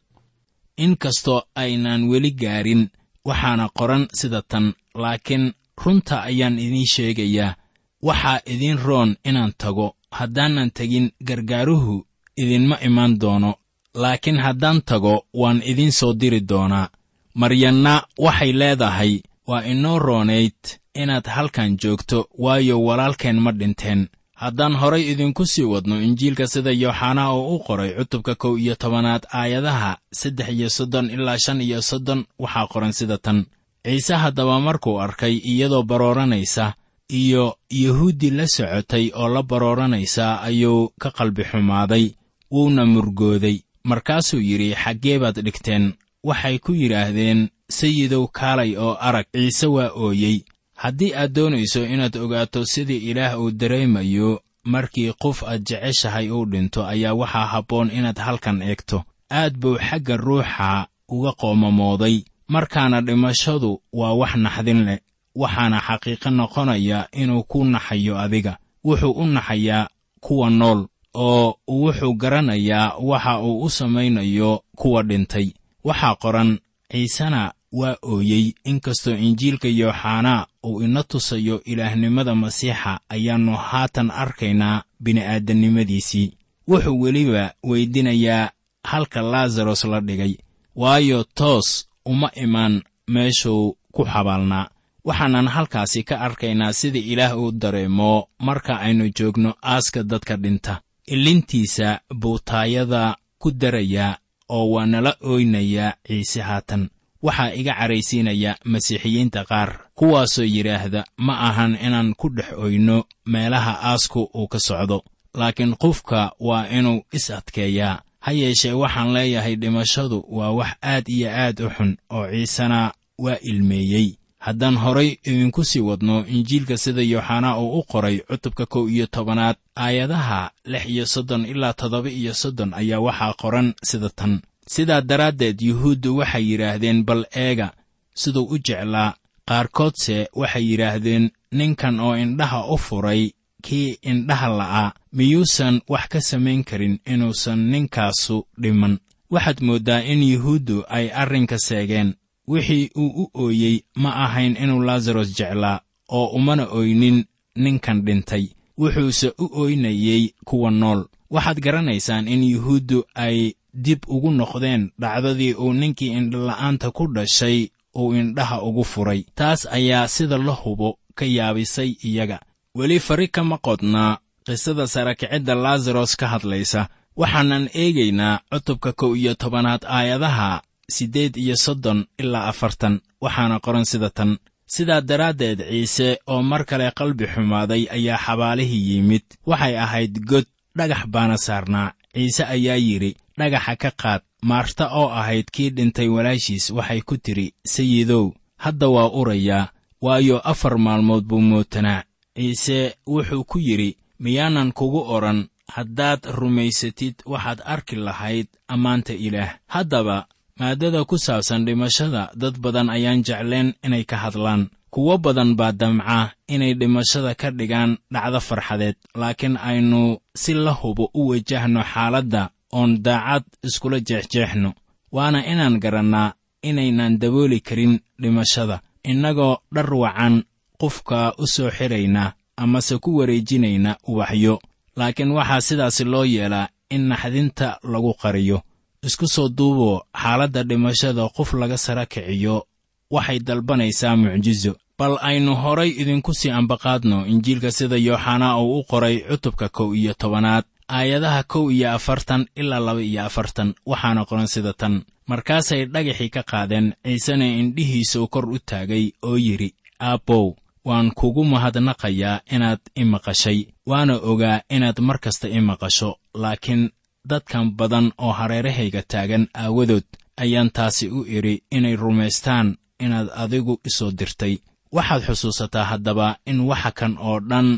in 0.77 0.97
kastoo 0.97 1.43
aynaan 1.55 2.09
weli 2.11 2.31
gaarin 2.31 2.89
waxaana 3.25 3.69
qoran 3.79 4.09
sida 4.13 4.43
tan 4.43 4.75
laakiin 4.95 5.53
runta 5.85 6.23
ayaan 6.23 6.59
idiin 6.59 6.87
sheegayaa 6.95 7.57
waxaa 8.03 8.41
idiin 8.47 8.79
roon 8.87 9.17
inaan 9.25 9.53
tago 9.59 9.97
haddaanan 10.11 10.71
tegin 10.71 11.11
gargaaruhu 11.29 12.07
idinma 12.43 12.77
imaan 12.89 13.19
doono 13.21 13.55
laakiin 13.95 14.39
haddaan 14.45 14.83
tago 14.83 15.27
waan 15.41 15.63
idiin 15.65 15.93
soo 15.93 16.13
diri 16.21 16.41
doonaa. 16.49 16.89
Maryanna 17.35 18.03
waxay 18.19 18.53
leedahay 18.53 19.13
waa 19.49 19.63
inoo 19.73 19.99
roonayd 19.99 20.59
inaad 21.03 21.27
halkan 21.37 21.77
joogto 21.83 22.19
waayo 22.45 22.77
walaalkeen 22.87 23.39
ma 23.45 23.53
dhinteen. 23.53 24.09
Haddaan 24.43 24.75
horay 24.81 25.03
idinku 25.13 25.47
sii 25.47 25.65
wadno 25.73 25.97
injiilka 26.07 26.47
sida 26.47 26.71
yooxanaa 26.83 27.31
oo 27.33 27.55
u 27.55 27.59
qoray 27.67 27.91
cutubka 27.99 28.35
kow 28.35 28.55
iyo 28.59 28.75
tobanaad 28.75 29.23
aayadaha 29.41 29.99
saddex 30.21 30.49
iyo 30.49 30.69
soddon 30.71 31.11
ilaa 31.11 31.39
shan 31.45 31.61
iyo 31.61 31.83
soddon 31.83 32.25
waxaa 32.39 32.67
qoran 32.73 32.93
sida 32.93 33.19
tan. 33.19 33.39
Ciise 33.85 34.15
haddaba 34.15 34.61
markuu 34.61 35.01
arkay 35.01 35.35
iyadoo 35.53 35.83
barooranaysa 35.83 36.75
iyo 37.21 37.57
yuhuuddii 37.71 38.31
la 38.31 38.47
socotay 38.47 39.11
oo 39.15 39.29
la 39.29 39.43
barooranaysa 39.43 40.41
ayuu 40.43 40.93
ka 41.01 41.11
qalbi 41.11 41.45
xumaaday 41.51 42.05
wuuna 42.53 42.87
murgooday. 42.87 43.57
Markaasuu 43.85 44.41
yidhi 44.41 44.75
xaggee 44.75 45.19
baad 45.19 45.41
dhigteen. 45.45 45.95
Waxay 46.25 46.59
ku 46.59 46.73
yidhaahdeen 46.75 47.49
sayidow 47.71 48.27
kaalay 48.39 48.77
oo 48.77 48.95
arag 49.01 49.27
ciise 49.35 49.67
waa 49.67 49.91
ooyey 50.05 50.37
haddii 50.83 51.13
aad 51.15 51.33
doonayso 51.35 51.85
inaad 51.87 52.17
ogaato 52.17 52.65
sidii 52.65 53.11
ilaah 53.11 53.41
uu 53.41 53.51
dareemayo 53.51 54.41
markii 54.65 55.13
qof 55.23 55.43
aad 55.43 55.63
jeceshahay 55.69 56.31
uu 56.31 56.45
dhinto 56.47 56.87
ayaa 56.87 57.15
waxaa 57.15 57.47
habboon 57.53 57.91
inaad 57.91 58.19
halkan 58.19 58.63
eegto. 58.63 59.05
Aad 59.31 59.55
buu 59.61 59.77
xagga 59.79 60.17
ruuxa 60.17 60.87
uga 61.09 61.33
qoomamooday. 61.33 62.17
Markaana 62.49 63.01
dhimashadu 63.01 63.83
waa 63.93 64.13
wax 64.21 64.35
naxdin 64.37 64.85
leh 64.85 64.99
waxaana 65.35 65.79
xaqiiqo 65.87 66.31
noqonaya 66.31 67.09
inuu 67.13 67.43
ku 67.43 67.65
naxayo 67.65 68.15
adiga. 68.19 68.59
Wuxuu 68.85 69.11
u 69.13 69.27
naxayaa 69.27 69.89
kuwa 70.21 70.51
nool 70.51 70.87
oo 71.15 71.55
wuxuu 71.69 72.15
garanayaa 72.15 72.95
waxa 73.09 73.41
uu 73.43 73.63
u 73.65 73.71
samaynayo 73.71 74.63
kuwa 74.77 75.03
dhintay. 75.03 75.53
Waxaa 75.85 76.15
qoran 76.23 76.59
ciisena 76.93 77.53
waa 77.73 77.97
ooyey 78.03 78.53
inkastoo 78.65 79.15
injiilka 79.15 79.69
yooxanaa 79.69 80.47
uu 80.65 80.83
ina 80.83 81.03
tusayo 81.03 81.63
ilaahnimada 81.65 82.35
masiixa 82.35 83.01
ayaannu 83.09 83.57
haatan 83.57 84.11
arkaynaa 84.11 84.83
bini'aadannimadiisii 85.03 86.33
wuxuu 86.69 87.01
weliba 87.01 87.53
weydinayaa 87.65 88.51
halka 88.85 89.23
laasaros 89.23 89.85
la 89.85 90.01
dhigay 90.01 90.35
waayo 90.77 91.25
toos 91.35 91.89
uma 92.05 92.31
imaan 92.35 92.83
meeshuu 93.09 93.77
ku 93.93 94.05
xabaalnaa. 94.05 94.69
Waxaanan 95.05 95.49
halkaasi 95.49 96.03
ka 96.03 96.21
arkaynaa 96.21 96.73
sida 96.73 96.99
ilaah 96.99 97.39
uu 97.39 97.53
dareemo 97.53 98.29
marka 98.39 98.81
aynu 98.81 99.11
joogno 99.19 99.55
aaska 99.63 100.03
dadka 100.03 100.37
dhinta. 100.37 100.81
Ilintiisa 101.07 102.01
buu 102.15 102.39
taayada 102.39 103.17
ku 103.39 103.51
darayaa 103.51 104.17
oo 104.49 104.71
waa 104.71 104.87
nala 104.87 105.17
ooynayaa 105.21 105.93
ciise 106.07 106.41
haatan 106.41 106.89
waxaa 107.23 107.53
iga 107.55 107.75
caraysiinaya 107.75 108.57
masiixiyiinta 108.65 109.45
qaar 109.45 109.71
kuwaasoo 109.95 110.45
yidhaahda 110.45 111.05
ma 111.17 111.35
ahan 111.49 111.79
inaan 111.87 112.15
ku 112.15 112.29
dhex 112.29 112.53
oyno 112.65 113.05
meelaha 113.27 113.73
aasku 113.91 114.31
uu 114.35 114.49
ka 114.49 114.59
socdo 114.61 115.05
laakiin 115.35 115.75
qofka 115.77 116.33
waa 116.41 116.67
inuu 116.69 117.03
is 117.13 117.31
adkeeyaa. 117.31 118.03
Ha 118.21 118.33
yeeshee 118.33 118.73
waxaan 118.73 119.13
leeyahay 119.13 119.57
dhimashadu 119.57 120.25
waa 120.29 120.51
wax 120.51 120.71
aad 120.83 121.05
iyo 121.09 121.29
aad 121.31 121.61
u 121.61 121.71
xun 121.71 121.97
oo 122.11 122.27
ciisena 122.31 122.93
waa 123.19 123.37
ilmeeyey. 123.43 124.15
Haddaan 124.39 124.77
horay 124.77 125.17
idinku 125.25 125.65
sii 125.65 125.81
wadno 125.81 126.27
injiilka 126.27 126.77
sida 126.77 127.03
yooxanaa 127.03 127.59
uu 127.59 127.79
u 127.79 127.83
qoray 127.83 128.19
cutubka 128.19 128.67
kow 128.67 128.89
iyo 128.89 129.07
tobanaad 129.07 129.57
aayadaha 129.77 130.51
lix 130.65 130.87
iyo 130.87 131.07
soddon 131.07 131.47
ilaa 131.47 131.73
toddoba 131.73 132.11
iyo 132.11 132.35
soddon 132.35 132.75
ayaa 132.75 133.01
waxaa 133.01 133.33
qoran 133.43 133.75
sida 133.85 134.09
tan 134.09 134.41
sidaa 134.75 135.01
daraaddeed 135.01 135.61
yuhuuddu 135.61 136.17
waxay 136.17 136.45
yidhaahdeen 136.51 137.05
bal 137.05 137.25
eega 137.35 137.73
siduu 138.15 138.45
u 138.55 138.59
jeclaa. 138.59 139.15
Qaarkoodse 139.49 140.17
waxay 140.41 140.65
yidhaahdeen 140.71 141.31
ninkan 141.53 142.01
oo 142.01 142.17
indhaha 142.17 142.61
u 142.75 142.77
furay 142.79 143.31
kii 143.63 143.99
indhaha 144.03 144.49
la'aa 144.59 144.93
miyuusan 145.13 145.81
wax 145.89 146.05
ka 146.13 146.21
samayn 146.21 146.65
karin 146.65 146.99
inuusan 147.13 147.59
ninkaasu 147.73 148.47
dhiman. 148.63 148.99
Waxaad 149.31 149.59
mooddaa 149.67 150.01
in 150.13 150.23
yuhuuddu 150.23 150.85
ay 150.89 151.07
arrinka 151.23 151.59
seegeen. 151.59 152.15
Wixii 152.49 152.91
uu 152.97 153.11
u 153.23 153.31
ooyey 153.35 153.77
ma 153.97 154.11
ahayn 154.25 154.57
inuu 154.63 154.83
laasaros 154.83 155.37
jeclaa 155.39 155.81
oo 156.09 156.27
umana 156.27 156.65
oynin 156.67 157.25
ninkan 157.57 158.03
dhintay. 158.07 158.45
Wuxuuse 158.79 159.33
u 159.39 159.47
ooynayey 159.61 160.33
kuwa 160.45 160.71
nool. 160.71 161.05
Waxaad 161.31 161.61
garanaysaan 161.61 162.29
in 162.29 162.43
yuhuuddu 162.43 163.05
ay 163.15 163.53
dib 163.85 164.01
ugu 164.15 164.31
noqdeen 164.41 164.83
dhacdadii 165.03 165.55
uu 165.63 165.73
ninkii 165.81 166.13
indhala'aanta 166.19 166.91
ku 166.97 167.05
dhashay 167.15 167.59
uu 168.01 168.15
indhaha 168.21 168.57
ugu 168.69 168.85
furay. 168.93 169.21
Taas 169.39 169.61
ayaa 169.79 170.09
sida 170.15 170.39
la 170.39 170.53
hubo 170.63 170.99
ka 171.19 171.25
yaabisay 171.37 171.91
iyaga. 172.09 172.39
Weli 172.79 172.99
fari 173.07 173.29
kama 173.29 173.57
qodnaa 173.67 174.19
qisada 174.47 174.87
sarakicidda 174.87 175.55
laasaros 175.65 176.13
ka 176.21 176.27
hadlaysa. 176.33 176.89
Waxaanan 177.21 177.65
eegaynaa 177.83 178.41
cutubka 178.51 178.93
kow 178.93 179.13
iyo 179.17 179.35
tobanaad 179.35 179.83
aayadaha 179.97 180.63
siddeed 180.95 181.37
iyo 181.37 181.57
soddon 181.57 182.07
ilaa 182.23 182.47
afartan. 182.53 183.01
Waxaana 183.21 183.57
qoran 183.65 183.85
sida 183.85 184.11
tan. 184.11 184.39
Sidaa 184.75 185.01
daraaddeed 185.01 185.61
ciise 185.71 186.09
oo 186.27 186.43
mar 186.43 186.63
kale 186.69 186.91
qalbi 186.99 187.27
xumaaday 187.33 187.83
ayaa 187.97 188.19
xabaalihii 188.25 188.85
yimid. 188.91 189.25
Waxay 189.47 189.75
ahayd 189.85 190.15
god 190.31 190.47
dhagax 190.79 191.03
baana 191.15 191.37
saarnaa. 191.47 191.93
Ciise 192.15 192.45
ayaa 192.45 192.77
yidhi 192.77 193.17
dhagaxa 193.41 193.75
ka 193.83 193.91
qaad 194.03 194.23
maarta 194.43 194.85
oo 195.01 195.09
ahayd 195.21 195.47
kii 195.55 195.71
dhintay 195.77 196.09
walaashiis 196.15 196.71
waxay 196.77 197.01
ku 197.09 197.15
tidhi 197.25 197.47
sayidow 197.75 198.25
hadda 198.65 198.87
waa 198.95 199.11
urayaa 199.21 199.71
waayo 200.05 200.37
afar 200.53 200.75
maalmood 200.79 201.25
buu 201.29 201.41
mootanaa 201.51 202.03
ciise 202.37 202.79
wuxuu 203.07 203.45
ku 203.51 203.59
yidhi 203.59 203.97
miyaanan 204.23 204.71
kugu 204.79 205.01
odhan 205.17 205.41
haddaad 205.75 206.21
rumaysatid 206.39 207.15
waxaad 207.33 207.61
arki 207.65 207.97
lahayd 207.97 208.47
ammaanta 208.69 209.13
ilaah. 209.27 209.51
Haddaba 209.75 210.27
maaddada 210.59 211.05
ku 211.05 211.19
saabsan 211.19 211.65
dhimashada 211.67 212.31
dad 212.41 212.55
badan 212.65 212.89
ayaan 212.91 213.23
jecleen 213.27 213.75
inay 213.85 214.05
ka 214.05 214.17
hadlaan. 214.17 214.71
Kuwo 214.91 215.19
badan 215.19 215.53
baa 215.59 215.73
damca 215.73 216.33
inay 216.49 216.73
dhimashada 216.75 217.35
ka 217.35 217.51
dhigaan 217.51 217.99
dhacdo 218.13 218.41
farxadeed 218.41 218.97
laakiin 219.21 219.57
aynu 219.57 220.19
si 220.35 220.55
la 220.55 220.73
hubo 220.73 221.11
u 221.15 221.29
wajahno 221.31 221.83
xaaladda 221.93 222.43
oon 222.73 223.03
daacad 223.03 223.45
iskula 223.63 224.01
jeexjeexno 224.01 224.73
waana 225.13 225.47
inaan 225.47 225.81
garannaa 225.81 226.33
inaynan 226.63 227.19
dabooli 227.19 227.61
karin 227.61 228.01
dhimashada 228.23 228.81
innagoo 229.05 229.57
dhar 229.75 229.95
wacan 229.95 230.43
qofka 230.81 231.35
u 231.39 231.47
soo 231.47 231.71
xidhayna 231.71 232.33
amase 232.57 232.99
ku 232.99 233.17
wareejinayna 233.19 233.97
ubaxyo. 234.07 234.59
Laakiin 234.97 235.31
waxaa 235.31 235.61
sidaasi 235.61 236.05
loo 236.05 236.25
yeelaa 236.25 236.69
in 236.91 237.09
naxdinta 237.09 237.79
lagu 237.83 238.15
qariyo. 238.23 238.63
Isku 239.03 239.27
soo 239.29 239.49
duuboo 239.49 240.03
xaaladda 240.23 240.63
dhimashada 240.65 241.29
qof 241.37 241.53
laga 241.55 241.79
sara 241.79 242.07
kiciyo 242.07 242.67
waxay 243.11 243.39
dalbanaysaa 243.39 244.17
mucjiso 244.17 244.73
bal 244.99 245.19
aynu 245.23 245.55
horay 245.55 245.91
idinku 246.03 246.35
sii 246.35 246.51
ambaqaadno 246.51 247.27
injiilka 247.27 247.71
sida 247.71 247.97
yooxanaa 247.97 248.59
uu 248.63 248.79
u 248.79 248.85
qoray 248.91 249.17
cutubka 249.29 249.69
kow 249.69 249.95
iyo 249.95 250.15
tobanaad 250.15 250.65
aayadaha 250.89 251.43
kow 251.53 251.71
iyo 251.71 251.91
afartan 251.93 252.47
ilaa 252.57 252.81
laba 252.87 253.03
iyo 253.03 253.25
afartan 253.29 253.75
waxaana 253.87 254.25
qoran 254.29 254.47
sida 254.55 254.73
tan. 254.73 254.95
Markaasay 255.31 255.85
dhagaxii 255.93 256.31
ka 256.31 256.43
qaadeen 256.51 256.87
ciisena 257.05 257.47
indhihiisuu 257.61 258.27
kor 258.29 258.47
u 258.49 258.59
taagay 258.59 259.05
oo 259.23 259.37
yidhi 259.37 259.75
aabbow 260.01 260.47
waan 260.89 261.11
kugu 261.19 261.45
mahadnaqayaa 261.45 262.41
inaad 262.55 262.81
i 262.97 263.05
maqashay 263.05 263.59
waana 263.91 264.15
ogaa 264.31 264.61
inaad 264.77 264.99
mar 265.01 265.19
kasta 265.25 265.47
i 265.49 265.61
maqasho 265.61 266.11
laakiin 266.43 266.83
dadkan 267.31 267.67
badan 267.79 268.07
oo 268.19 268.33
hareerahayga 268.39 269.03
taagan 269.13 269.45
aawadood 269.63 270.07
ayaan 270.43 270.71
taasi 270.77 271.07
u 271.11 271.21
idhi 271.37 271.55
inay 271.77 271.97
rumaystaan 271.97 272.69
inaad 273.05 273.29
adigu 273.43 273.75
isoo 273.89 274.11
dirtay. 274.19 274.55
Waxaad 274.97 275.23
xusuusataa 275.27 275.85
haddaba 275.91 276.37
in 276.51 276.61
waxa 276.71 276.91
kan 276.99 277.13
oo 277.29 277.41
dhan 277.51 277.69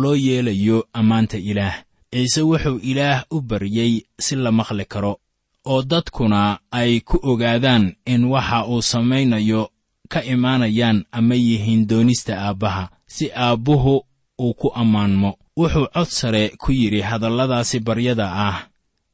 loo 0.00 0.14
yeelayo 0.26 0.78
ammaanta 0.98 1.36
ilaah 1.50 1.76
ciise 2.12 2.42
wuxuu 2.42 2.78
ilaah 2.82 3.24
u 3.30 3.40
baryey 3.40 4.02
si 4.18 4.36
la 4.36 4.50
maqli 4.52 4.84
karo 4.84 5.12
oo 5.72 5.82
dadkuna 5.82 6.58
ay 6.70 7.00
ku 7.00 7.16
ogaadaan 7.22 7.84
in 8.06 8.24
waxa 8.24 8.66
uu 8.66 8.82
samaynayo 8.82 9.70
ka 10.08 10.20
imaanayaan 10.24 11.04
ama 11.12 11.34
yihiin 11.34 11.86
doonista 11.88 12.32
aabbaha 12.46 12.88
si 13.06 13.30
aabbuhu 13.34 13.94
uu 14.40 14.54
ku 14.54 14.68
ammaanmo. 14.74 15.30
Wuxuu 15.58 15.86
cod 15.94 16.08
sare 16.08 16.48
ku 16.58 16.72
yidhi 16.72 17.00
hadalladaasi 17.00 17.80
baryada 17.80 18.26
ah 18.48 18.58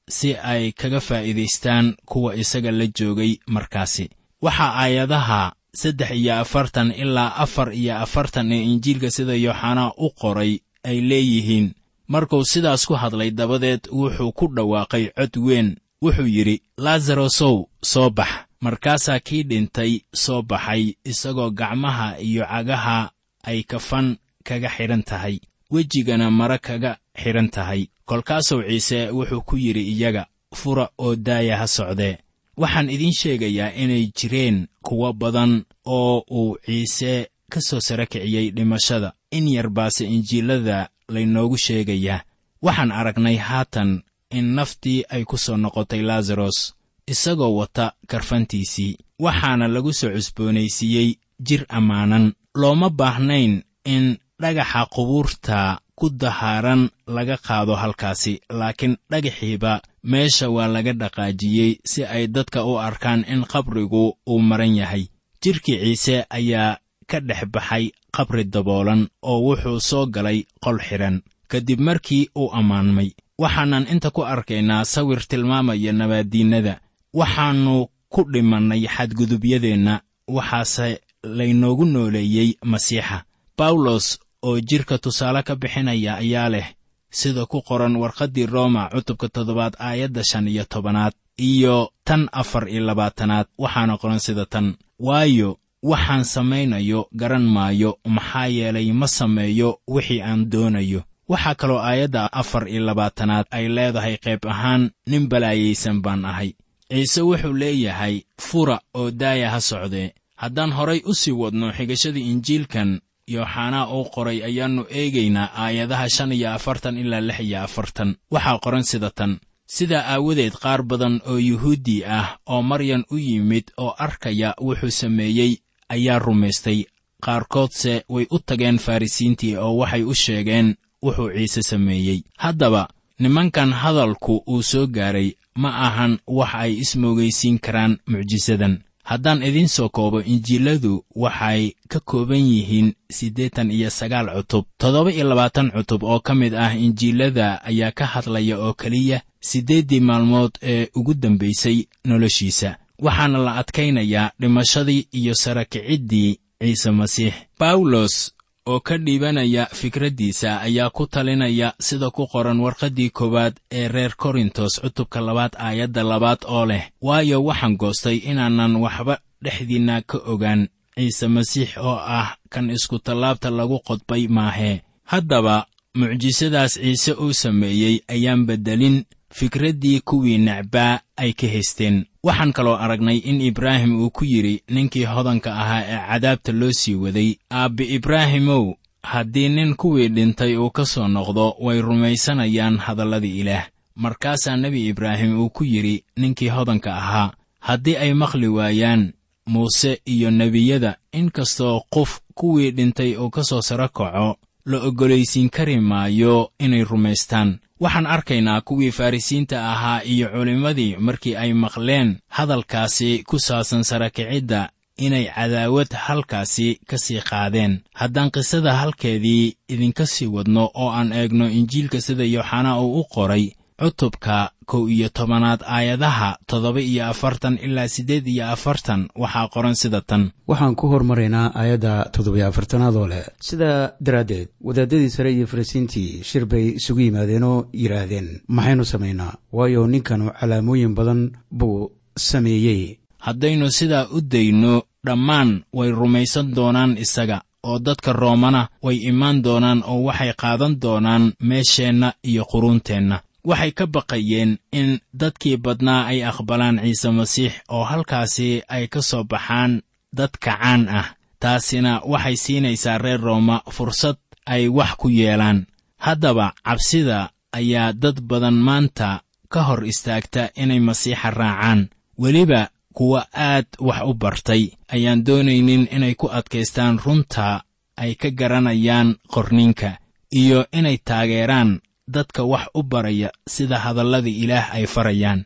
si 0.08 0.36
ay 0.36 0.72
kaga 0.72 1.00
faa'iidaystaan 1.00 1.96
kuwa 2.06 2.36
isaga 2.36 2.70
la 2.70 2.86
joogay 2.86 3.32
markaasi. 3.46 4.10
Waxaa 4.42 4.74
aayadaha 4.82 5.52
saddex 5.74 6.10
iyo 6.10 6.34
afartan 6.40 6.92
ilaa 6.92 7.34
afar 7.44 7.72
iyo 7.74 7.96
afartan 7.98 8.52
ee 8.52 8.62
injiilka 8.62 9.10
sida 9.10 9.34
yooxanaa 9.34 9.92
u 9.96 10.10
qoray 10.20 10.52
ay 10.84 11.00
leeyihiin 11.00 11.74
markuu 12.08 12.44
sidaas 12.44 12.86
ku 12.86 12.94
hadlay 12.94 13.30
dabadeed 13.30 13.88
wuxuu 13.92 14.32
ku 14.32 14.46
dhawaaqay 14.48 15.10
cod 15.16 15.36
weyn. 15.36 15.76
Wuxuu 16.02 16.26
yidhi 16.26 16.62
laasarosow 16.76 17.66
soo 17.82 18.10
bax. 18.10 18.28
Markaasaa 18.60 19.20
kii 19.20 19.42
dhintay 19.42 20.00
soo 20.14 20.42
baxay 20.42 20.94
isagoo 21.04 21.50
gacmaha 21.50 22.18
iyo 22.20 22.44
cagaha 22.46 23.10
ay 23.42 23.62
kafan 23.62 24.16
kaga 24.44 24.68
xidhan 24.68 25.02
tahay 25.02 25.40
wejigana 25.70 26.30
mare 26.30 26.58
kaga 26.58 26.98
xidhan 27.22 27.48
tahay. 27.50 27.88
Kolkaasuu 28.04 28.62
ciise 28.62 29.10
wuxuu 29.10 29.40
ku 29.40 29.56
yidhi 29.56 29.82
iyaga 29.92 30.26
fura 30.54 30.88
oo 30.98 31.16
daaya 31.16 31.56
ha 31.58 31.66
socdee. 31.66 32.18
Waxaan 32.56 32.90
idiin 32.90 33.12
sheegayaa 33.12 33.72
inay 33.76 34.06
jireen 34.16 34.66
kuwo 34.82 35.12
badan 35.12 35.64
oo 35.86 36.24
uu 36.30 36.56
ciise 36.64 37.28
ka 37.50 37.60
soo 37.60 37.80
sara 37.80 38.06
kiciyey 38.06 38.50
dhimashada. 38.50 39.12
In 39.30 39.48
yar 39.48 39.68
baase 39.70 40.04
injiilada 40.06 40.88
laynoogu 41.08 41.56
sheegayaa. 41.58 42.24
Waxaan 42.62 42.92
aragnay 42.92 43.36
haatan 43.36 44.02
in 44.30 44.54
naftii 44.54 45.04
ay 45.10 45.24
ku 45.24 45.36
soo 45.38 45.56
noqotay 45.56 46.02
laasaros 46.02 46.74
isagoo 47.06 47.56
wata 47.56 47.92
karfantiisii 48.06 48.96
waxaana 49.20 49.68
lagu 49.68 49.92
soo 49.92 50.10
cusboonaysiiyey 50.10 51.14
jir 51.46 51.64
ammaanan. 51.68 52.32
Looma 52.54 52.90
baahnayn 52.90 53.62
in 53.84 54.16
dhagaxa 54.42 54.86
qubuurta 54.94 55.78
ku 55.98 56.10
dahaaran 56.10 56.90
laga 57.06 57.36
qaado 57.36 57.74
halkaasi 57.76 58.40
laakiin 58.50 58.96
dhagaxiiba 59.10 59.82
meesha 60.02 60.50
waa 60.50 60.68
laga 60.68 60.92
dhaqaajiyey 60.92 61.72
si 61.84 62.04
ay 62.04 62.26
dadka 62.26 62.64
u 62.64 62.78
arkaan 62.78 63.24
in 63.28 63.44
qabrigu 63.44 64.16
uu 64.26 64.38
maran 64.40 64.76
yahay. 64.76 65.04
Jidhkii 65.42 65.78
ciise 65.82 66.26
ayaa 66.30 66.78
ka 67.10 67.18
dhex 67.28 67.42
baxay 67.54 67.84
qabri 68.16 68.44
daboolan 68.54 69.02
oo 69.30 69.38
wuxuu 69.46 69.80
soo 69.88 70.04
galay 70.14 70.38
qol 70.64 70.78
xidhan 70.86 71.16
kadib 71.50 71.80
markii 71.80 72.24
uu 72.40 72.48
ammaanmay 72.58 73.08
waxaanan 73.42 73.84
inta 73.92 74.10
ku 74.16 74.22
arkaynaa 74.34 74.84
sawir 74.92 75.20
tilmaamaya 75.30 75.92
nabaaddiinnada. 75.92 76.74
Waxaannu 77.20 77.76
ku 78.12 78.20
dhimannay 78.32 78.82
xadgudubyadeenna 78.94 79.94
waxaase 80.36 80.88
laynoogu 81.36 81.84
nooleeyey 81.94 82.48
masiixa. 82.72 83.18
Bawlos 83.58 84.06
oo 84.46 84.60
jidhka 84.68 84.98
tusaale 84.98 85.42
ka 85.42 85.54
bixinaya 85.56 86.12
ayaa 86.22 86.48
leh 86.54 86.66
sida 87.10 87.46
ku 87.46 87.58
qoran 87.68 87.94
warqaddii 88.02 88.46
rooma 88.54 88.82
cutubka 88.92 89.28
toddobaad 89.34 89.74
aayadda 89.78 90.22
shan 90.30 90.48
iyo 90.48 90.64
tobanaad 90.72 91.14
iyo 91.38 91.90
tan 92.06 92.22
afar 92.32 92.64
iyo 92.68 92.82
labaatanaad. 92.88 93.46
Waxaana 93.58 93.94
qoran 94.00 94.18
sida 94.26 94.46
tan 94.46 94.66
waayo 94.98 95.58
waxaan 95.90 96.24
samaynayo 96.24 97.00
garan 97.20 97.44
maayo 97.54 97.90
maxaa 98.16 98.46
yeelay 98.56 98.88
ma 98.92 99.06
sameeyo 99.06 99.68
wixii 99.94 100.20
aan 100.22 100.48
doonayo. 100.52 101.00
Waxaa 101.28 101.54
kaloo 101.54 101.78
aayadda 101.78 102.32
afar 102.32 102.68
iyo 102.68 102.80
labaatanaad 102.88 103.46
ay 103.50 103.68
leedahay 103.68 104.16
qayb 104.24 104.42
ahaan 104.48 104.90
nin 105.06 105.28
balaayaysan 105.28 106.00
baan 106.04 106.24
ahay. 106.24 106.50
Ciise 106.90 107.20
wuxuu 107.22 107.52
leeyahay 107.52 108.24
fura 108.40 108.80
oo 108.94 109.10
daaya 109.10 109.50
ha 109.50 109.60
socdee. 109.60 110.14
Haddaan 110.36 110.72
horay 110.72 111.00
u 111.04 111.12
sii 111.14 111.32
wadno 111.32 111.72
xigashada 111.72 112.18
injiilkan 112.20 113.00
yooxanaa 113.28 113.88
uu 113.94 114.04
qoray 114.14 114.38
ayaannu 114.48 114.82
eegaynaa 114.90 115.52
aayadaha 115.64 116.08
shan 116.08 116.32
iyo 116.32 116.48
afartan 116.52 116.96
ilaa 116.98 117.20
lix 117.20 117.40
iyo 117.40 117.58
afartan. 117.62 118.16
Waxaa 118.30 118.58
qoran 118.64 118.84
sida 118.84 119.10
tan. 119.10 119.32
Sidaa 119.66 120.04
aawadeed 120.12 120.52
qaar 120.62 120.82
badan 120.82 121.20
oo 121.26 121.38
yuhuuddi 121.38 122.04
ah 122.04 122.36
oo 122.46 122.62
maryan 122.62 123.04
u 123.10 123.16
yimid 123.18 123.64
oo 123.76 123.94
arkaya 123.98 124.54
wuxuu 124.60 124.90
sameeyey 124.90 125.56
ayaa 125.88 126.18
rumaystay. 126.18 126.84
Qaarkoodse 127.24 128.04
way 128.08 128.26
u 128.30 128.38
tageen 128.38 128.78
farrisiintii 128.78 129.56
oo 129.56 129.76
waxay 129.76 130.02
u 130.02 130.14
sheegeen 130.14 130.74
wuxuu 131.02 131.30
ciise 131.36 131.62
sameeyey. 131.62 132.22
Haddaba 132.38 132.88
nimankan 133.18 133.72
hadalku 133.72 134.42
uu 134.46 134.62
soo 134.62 134.86
gaaray 134.86 135.32
ma 135.54 135.70
ahan 135.86 136.18
wax 136.26 136.54
ay 136.54 136.72
ismoogaysiin 136.82 137.58
karaan 137.58 137.98
mucjisadan 138.06 138.78
haddaan 139.04 139.42
idiin 139.42 139.68
soo 139.68 139.88
koobo 139.88 140.20
injiiladu 140.20 141.04
waxay 141.16 141.72
ka 141.88 142.00
kooban 142.00 142.44
yihiin 142.52 142.94
siddeetan 143.10 143.70
iyo 143.70 143.90
sagaal 143.90 144.28
cutub. 144.36 144.64
Toddoba 144.78 145.12
iyo 145.12 145.24
labaatan 145.28 145.70
cutub 145.70 146.02
oo 146.02 146.20
ka 146.20 146.34
mid 146.34 146.54
ah 146.54 146.76
injiilada 146.76 147.62
ayaa 147.64 147.92
ka 147.92 148.06
hadlaya 148.06 148.58
oo 148.58 148.72
keliya 148.74 149.20
siddeeddii 149.40 150.00
maalmood 150.00 150.50
ee 150.62 150.88
ugu 150.94 151.14
dambaysay 151.14 151.84
noloshiisa 152.04 152.76
waxaana 152.98 153.38
la 153.38 153.54
adkaynayaa 153.56 154.30
dhimashadii 154.40 155.08
iyo 155.12 155.34
sarakiciddii 155.34 156.38
ciise 156.60 156.90
masiix. 156.90 157.34
Bawlos 157.60 158.32
oo 158.66 158.80
ka 158.80 158.98
dhiibanaya 158.98 159.66
fikraddiisa 159.66 160.60
ayaa 160.60 160.90
ku 160.90 161.06
talinaya 161.06 161.74
sida 161.80 162.10
ku 162.10 162.26
qoran 162.26 162.60
warqaddii 162.60 163.10
koowaad 163.10 163.54
ee 163.72 163.88
reer 163.88 164.16
korintos 164.16 164.80
cutubka 164.80 165.20
labaad 165.20 165.52
aayadda 165.58 166.02
labaad 166.02 166.38
oo 166.48 166.66
leh 166.66 166.84
waayo 167.02 167.44
waxaan 167.44 167.76
goostay 167.76 168.16
inaanan 168.16 168.76
waxba 168.76 169.18
dhexdiinna 169.42 170.02
ka 170.02 170.18
ogaan 170.32 170.68
ciise 170.96 171.28
masiix 171.28 171.76
oo 171.76 171.98
ah 172.18 172.36
kan 172.48 172.70
iskutallaabta 172.70 173.50
lagu 173.50 173.78
qodbay 173.84 174.28
maahee 174.28 174.80
haddaba 175.04 175.66
mucjisadaas 175.94 176.72
ciise 176.80 177.12
uu 177.12 177.32
sameeyey 177.32 178.00
ayaan 178.08 178.46
beddelin 178.46 179.04
fikraddii 179.30 180.00
kuwii 180.00 180.38
necbaa 180.38 181.00
ay 181.16 181.32
ka 181.32 181.46
haysteen 181.46 182.06
waxaan 182.26 182.52
kaloo 182.56 182.76
aragnay 182.84 183.18
in 183.30 183.40
ibraahim 183.40 183.92
uu 184.00 184.10
ku 184.10 184.24
yidhi 184.24 184.62
ninkii 184.74 185.04
hodanka 185.14 185.50
ahaa 185.62 185.82
ee 185.86 186.00
cadaabta 186.08 186.52
loo 186.60 186.72
sii 186.80 186.94
waday 187.04 187.30
aabbi 187.60 187.84
ibraahimow 187.96 188.64
haddii 189.02 189.48
nin 189.48 189.74
kuwii 189.80 190.08
dhintay 190.08 190.56
uu 190.56 190.70
ka 190.70 190.84
soo 190.92 191.08
noqdo 191.08 191.54
way 191.60 191.80
rumaysanayaan 191.80 192.76
hadalladii 192.78 193.40
ilaah. 193.40 193.66
Markaasaa 193.96 194.56
nebi 194.56 194.88
ibraahim 194.88 195.40
uu 195.40 195.50
ku 195.50 195.64
yidhi 195.64 196.04
ninkii 196.16 196.48
hodanka 196.48 196.96
ahaa 196.96 197.32
haddii 197.60 197.96
ay 197.96 198.12
maqli 198.14 198.48
waayaan 198.48 199.12
muuse 199.46 200.00
iyo 200.06 200.30
nebiyada 200.30 200.96
in 201.12 201.30
kastoo 201.30 201.80
qof 201.90 202.20
kuwii 202.34 202.70
dhintay 202.70 203.16
uu 203.16 203.30
ka 203.30 203.44
soo 203.44 203.62
saro 203.62 203.88
kaco 203.88 204.36
la 204.66 204.78
oggolaysiin 204.86 205.50
kari 205.50 205.80
maayo 205.80 206.50
inay 206.58 206.84
rumaystaan 206.84 207.58
waxaan 207.84 208.06
arkaynaa 208.16 208.60
kuwii 208.68 208.90
farrisiinta 208.98 209.56
ahaa 209.72 210.00
iyo 210.12 210.26
culimmadii 210.34 210.96
markii 211.06 211.36
ay 211.42 211.52
maqleen 211.64 212.08
hadalkaasi 212.36 213.10
ku 213.28 213.36
saabsan 213.46 213.82
sarakicidda 213.90 214.60
inay 215.06 215.26
cadaawad 215.36 215.90
halkaasi 216.06 216.68
ka 216.88 216.96
sii 217.04 217.20
qaadeen. 217.30 217.72
Haddaan 218.00 218.30
qisada 218.34 218.72
halkeedii 218.80 219.54
idinka 219.68 220.06
sii 220.06 220.26
wadno 220.34 220.70
oo 220.74 220.90
aan 220.98 221.12
eegno 221.12 221.46
injiilka 221.58 222.00
sida 222.00 222.24
yooxanaa 222.34 222.80
uu 222.80 223.00
u 223.00 223.04
qoray 223.14 223.44
cutubka 223.84 224.50
kow 224.66 224.88
iyo 224.88 225.08
tobanaad 225.08 225.60
aayadaha 225.76 226.38
toddoba 226.46 226.80
iyo 226.80 227.02
afartan 227.12 227.58
ilaa 227.66 227.88
siddeed 227.88 228.26
iyo 228.26 228.44
afartan 228.54 229.08
waxaa 229.22 229.48
qoran 229.54 229.74
sida 229.76 230.00
tan. 230.00 230.30
Waxaan 230.48 230.74
ku 230.74 230.86
hormaraynaa 230.88 231.52
aayadda 231.60 232.08
toddobiyo 232.14 232.48
afartanaad 232.48 232.96
oo 232.96 233.06
leh. 233.12 233.24
Sidaa 233.40 233.92
daraaddeed 234.00 234.48
wadaadadii 234.66 235.10
sare 235.10 235.30
iyo 235.32 235.46
farisiintii 235.46 236.22
shir 236.24 236.46
bay 236.46 236.66
isugu 236.80 237.00
yimaadeenoo 237.00 237.66
yidhaahdeen 237.72 238.40
maxaynu 238.48 238.84
samaynaa? 238.84 239.32
Waayo 239.52 239.86
ninkanu 239.86 240.30
calaamooyin 240.40 240.94
badan 240.94 241.30
buu 241.58 241.92
sameeyey. 242.16 242.98
Haddaynu 243.18 243.70
sidaa 243.70 244.08
u 244.16 244.20
dayno 244.20 244.82
dhammaan 245.06 245.50
way 245.76 245.90
rumaysan 245.90 246.54
doonaan 246.56 246.96
isaga 247.04 247.42
oo 247.68 247.78
dadka 247.78 248.12
roomana 248.12 248.68
way 248.82 248.96
imaan 249.10 249.42
doonaan 249.44 249.80
oo 249.86 250.00
waxay 250.08 250.32
qaadan 250.42 250.80
doonaan 250.82 251.32
meesheenna 251.48 252.08
iyo 252.30 252.44
quruunteenna 252.52 253.16
waxay 253.44 253.72
ka 253.78 253.84
baqayeen 253.86 254.58
in 254.72 255.00
dadkii 255.20 255.56
badnaa 255.64 256.06
ay 256.10 256.20
aqbalaan 256.30 256.76
ciise 256.84 257.10
masiix 257.18 257.52
oo 257.68 257.84
halkaasi 257.84 258.62
ay 258.68 258.84
ka 258.92 259.00
soo 259.02 259.24
baxaan 259.24 259.82
dad 260.16 260.32
kacaan 260.44 260.88
ah. 260.88 261.08
Taasina 261.40 262.00
waxay 262.12 262.36
siinaysaa 262.36 262.98
reer 262.98 263.20
rooma 263.20 263.56
fursad 263.70 264.16
ay 264.46 264.68
wax 264.68 264.90
ku 265.00 265.08
yeelaan. 265.08 265.66
Haddaba 266.04 266.46
cabsida 266.64 267.30
ayaa 267.52 267.92
dad 267.92 268.20
badan 268.20 268.54
maanta 268.66 269.20
ka 269.52 269.60
hor 269.68 269.84
istaagta 269.84 270.50
inay 270.56 270.80
masiixa 270.80 271.30
raacaan. 271.30 271.80
Weliba 272.18 272.68
kuwa 272.96 273.26
aad 273.32 273.66
wax 273.78 274.00
u 274.10 274.14
bartay 274.14 274.62
ayaan 274.88 275.24
doonaynin 275.26 275.88
inay 275.96 276.14
ku 276.14 276.26
adkaystaan 276.38 276.98
runta 277.04 277.62
ay 277.96 278.14
ka 278.14 278.30
garanayaan 278.30 279.16
qorninka 279.32 279.98
iyo 280.40 280.64
inay 280.72 280.98
taageeraan 281.04 281.80
dadka 282.08 282.42
wax 282.44 282.66
u 282.74 282.82
baraya 282.82 283.30
sida 283.48 283.78
hadallada 283.78 284.28
ilaah 284.28 284.74
ay 284.74 284.86
farayaan. 284.86 285.44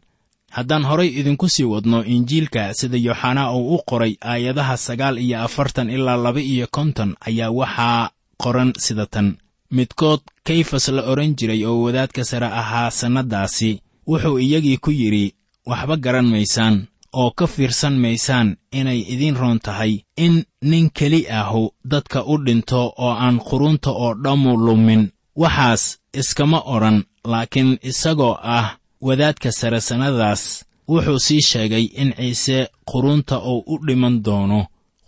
Haddaan 0.50 0.84
horay 0.84 1.08
idinku 1.20 1.48
sii 1.48 1.64
wadno 1.64 2.04
injiilka 2.04 2.74
sida 2.74 2.96
yooxanaa 2.96 3.52
uu 3.52 3.74
u 3.74 3.78
qoray 3.86 4.16
aayadaha 4.20 4.76
sagaal 4.76 5.18
iyo 5.18 5.42
afartan 5.42 5.90
ilaa 5.90 6.16
laba 6.16 6.40
iyo 6.40 6.66
konton 6.70 7.14
ayaa 7.20 7.50
waxaa 7.50 8.10
qoran 8.42 8.72
sida 8.78 9.06
tan. 9.06 9.36
Midkood 9.70 10.20
kayfas 10.44 10.88
la 10.88 11.02
odhan 11.02 11.34
jiray 11.36 11.64
oo 11.64 11.82
wadaadka 11.82 12.24
sare 12.24 12.46
ahaa 12.46 12.90
sannaddaasi 12.90 13.80
wuxuu 14.08 14.38
iyagii 14.38 14.76
ku 14.78 14.90
yidhi 14.90 15.34
waxba 15.66 15.96
garan 15.96 16.26
maysaan 16.26 16.86
oo 17.12 17.30
ka 17.30 17.46
fiirsan 17.46 17.96
maysaan 18.00 18.56
inay 18.72 19.00
idiin 19.12 19.36
roon 19.36 19.58
tahay 19.60 20.00
in 20.16 20.44
nin 20.62 20.90
keli 20.90 21.28
ahu 21.40 21.70
dadka 21.84 22.24
u 22.24 22.38
dhinto 22.44 22.92
oo 22.96 23.12
aan 23.12 23.38
qurunta 23.48 23.90
oo 23.90 24.14
dhammu 24.14 24.56
lumin 24.56 25.10
waxaas 25.42 25.82
iskama 26.20 26.58
odhan 26.74 26.98
laakiin 27.32 27.70
isagoo 27.90 28.34
ah 28.58 28.66
wadaadka 29.06 29.50
sare 29.58 29.80
sannadaas 29.88 30.42
wuxuu 30.88 31.18
sii 31.26 31.42
sheegay 31.50 31.84
in 32.02 32.10
ciise 32.18 32.58
qurunta 32.90 33.36
uu 33.50 33.64
u 33.72 33.74
dhiman 33.86 34.16
doono. 34.26 34.60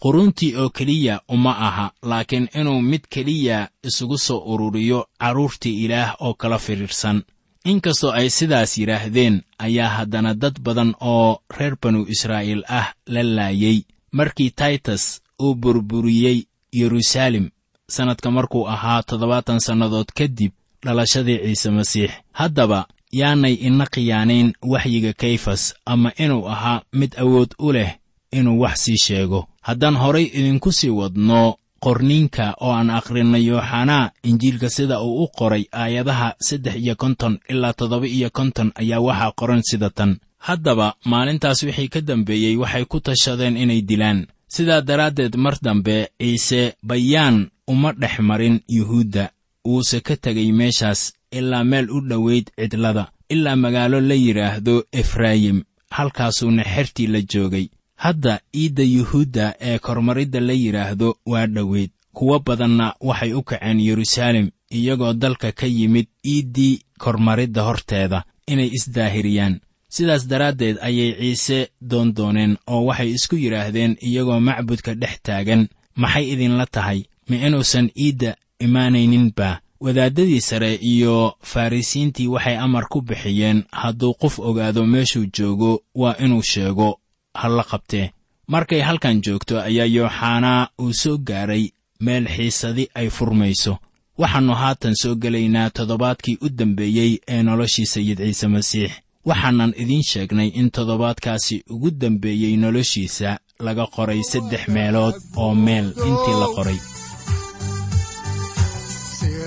Quruntii 0.02 0.56
oo 0.56 0.70
keliya 0.76 1.20
uma 1.34 1.52
aha 1.68 1.86
laakiin 2.10 2.48
inuu 2.60 2.80
mid 2.90 3.02
keliya 3.12 3.68
isugu 3.88 4.18
soo 4.18 4.40
ururiyo 4.52 5.00
carruurtii 5.20 5.84
ilaah 5.84 6.10
oo 6.20 6.34
kala 6.34 6.58
fidhiidhsan 6.58 7.18
inkastoo 7.64 8.12
ay 8.18 8.28
sidaas 8.30 8.78
yidhaahdeen 8.78 9.42
ayaa 9.58 9.88
haddana 9.96 10.34
dad 10.34 10.56
badan 10.66 10.94
oo 11.00 11.40
reer 11.58 11.76
banu 11.82 12.00
israa'iil 12.14 12.62
ah 12.68 12.86
la 13.06 13.22
laayey 13.22 13.78
markii 14.12 14.50
taytas 14.50 15.04
uu 15.42 15.54
burburiyey 15.54 16.38
yeruusaalem 16.72 17.46
sannadka 17.96 18.30
markuu 18.30 18.64
ahaa 18.74 19.02
toddobaatan 19.02 19.60
sannadood 19.66 20.08
kadib 20.18 20.52
dhalashadii 20.84 21.38
ciise 21.44 21.70
masiix. 21.70 22.10
Haddaba 22.32 22.86
yaanay 23.20 23.54
ina 23.54 23.86
khiyaanayn 23.94 24.52
waxyiga 24.72 25.12
kayfas 25.12 25.74
ama 25.86 26.12
inuu 26.24 26.48
ahaa 26.54 26.82
mid 26.92 27.12
awood 27.22 27.50
u 27.58 27.72
leh 27.72 27.90
inuu 28.32 28.60
wax 28.62 28.76
sii 28.84 28.96
sheego. 29.04 29.46
Haddaan 29.62 29.96
horay 29.96 30.24
idinku 30.38 30.72
sii 30.72 30.88
wadno 31.00 31.54
qorniinka 31.84 32.54
oo 32.60 32.72
aan 32.72 32.90
akhrinay 32.90 33.44
yooxanaa 33.50 34.10
injiilka 34.22 34.68
sida 34.70 35.00
uu 35.02 35.24
u 35.24 35.28
qoray 35.38 35.64
aayadaha 35.72 36.34
saddex 36.46 36.76
iyo 36.76 36.94
konton 36.96 37.38
ilaa 37.48 37.72
toddoba 37.72 38.06
iyo 38.06 38.30
konton 38.32 38.72
ayaa 38.80 39.00
waxaa 39.00 39.32
qoran 39.40 39.62
sida 39.70 39.90
tan. 39.90 40.16
Haddaba 40.38 40.94
maalintaas 41.04 41.62
wixii 41.62 41.88
ka 41.88 42.00
dambeeyey 42.00 42.56
waxay 42.56 42.84
ku 42.84 43.00
tashadeen 43.00 43.56
inay 43.56 43.80
dilaan. 43.82 44.26
Sidaa 44.48 44.80
daraaddeed 44.80 45.36
mar 45.36 45.56
dambe 45.62 46.08
ciise 46.20 46.74
bayaan 46.82 47.50
uma 47.72 47.92
dhex 47.92 48.14
marin 48.28 48.56
yuhuudda. 48.68 49.24
Wuuse 49.64 50.00
ka 50.00 50.16
tegay 50.16 50.52
meeshaas 50.52 51.12
ilaa 51.38 51.64
meel 51.64 51.90
u 51.90 52.00
dhowayd 52.00 52.46
cidlada 52.58 53.04
ilaa 53.34 53.56
magaalo 53.56 54.00
la 54.00 54.14
yidhaahdo 54.14 54.74
efraayim 55.00 55.58
halkaasuuna 55.90 56.64
xertii 56.74 57.06
la 57.06 57.20
joogay. 57.32 57.66
Hadda 58.04 58.40
iidda 58.60 58.82
yuhuudda 58.82 59.54
ee 59.60 59.78
kormaridda 59.78 60.40
la 60.40 60.52
yidhaahdo 60.52 61.08
waa 61.26 61.46
dhoweyd. 61.46 61.90
Kuwo 62.12 62.38
badanna 62.46 62.94
waxay 63.00 63.32
u 63.32 63.42
kaceen 63.42 63.80
yeruusaalem 63.80 64.50
iyagoo 64.70 65.12
dalka 65.12 65.52
ka 65.52 65.66
yimid 65.66 66.06
iiddii 66.26 66.80
kormaridda 66.98 67.62
horteeda 67.62 68.24
inay 68.46 68.70
isdaahiriyaan. 68.78 69.60
Sidaas 69.88 70.26
daraaddeed 70.28 70.76
ayay 70.82 71.12
ciise 71.20 71.68
doondooneen 71.90 72.56
oo 72.66 72.84
waxay 72.88 73.10
isku 73.16 73.36
yidhaahdeen 73.36 73.96
iyagoo 74.08 74.40
macbudka 74.40 74.94
dhex 74.94 75.14
taagan 75.22 75.68
maxay 75.94 76.24
idinla 76.32 76.66
tahay 76.66 77.00
ma 77.30 77.36
inuusan 77.46 77.90
iidda 78.04 78.30
imaanayninba. 78.66 79.60
Wadaaddadii 79.80 80.40
sare 80.40 80.74
iyo 80.74 81.34
farrisiintii 81.42 82.26
waxay 82.28 82.56
amar 82.58 82.84
ku 82.92 83.00
bixiyeen 83.02 83.64
hadduu 83.72 84.14
qof 84.14 84.38
ogaado 84.38 84.86
meeshuu 84.86 85.26
joogo 85.36 85.82
waa 85.94 86.16
inuu 86.24 86.42
sheego 86.42 87.00
ha 87.34 87.48
la 87.48 87.62
qabtee 87.70 88.10
markay 88.48 88.80
halkan 88.80 89.20
joogto 89.24 89.60
ayaa 89.60 89.84
yooxanaa 89.96 90.68
uu 90.82 90.92
soo 90.92 91.16
gaaray 91.18 91.64
meel 92.00 92.26
xiisadi 92.28 92.88
ay 92.94 93.08
furmayso. 93.10 93.78
Waxaannu 94.18 94.54
haatan 94.54 94.94
soo 95.02 95.14
gelaynaa 95.14 95.70
toddobaadkii 95.70 96.38
u 96.44 96.48
dambeeyey 96.48 97.18
ee 97.28 97.42
noloshii 97.42 97.86
sayid 97.86 98.18
ciise 98.18 98.46
masiix. 98.48 98.90
Waxaanan 99.24 99.72
idiin 99.82 100.02
sheegnay 100.02 100.48
in 100.48 100.70
toddobaadkaasi 100.70 101.64
ugu 101.70 101.90
dambeeyey 101.90 102.56
noloshiisa 102.56 103.38
laga 103.60 103.86
qoray 103.86 104.22
saddex 104.22 104.68
meelood 104.68 105.14
oo 105.36 105.54
meel 105.54 105.86
intii 106.08 106.36
la 106.40 106.48
qoray 106.56 106.78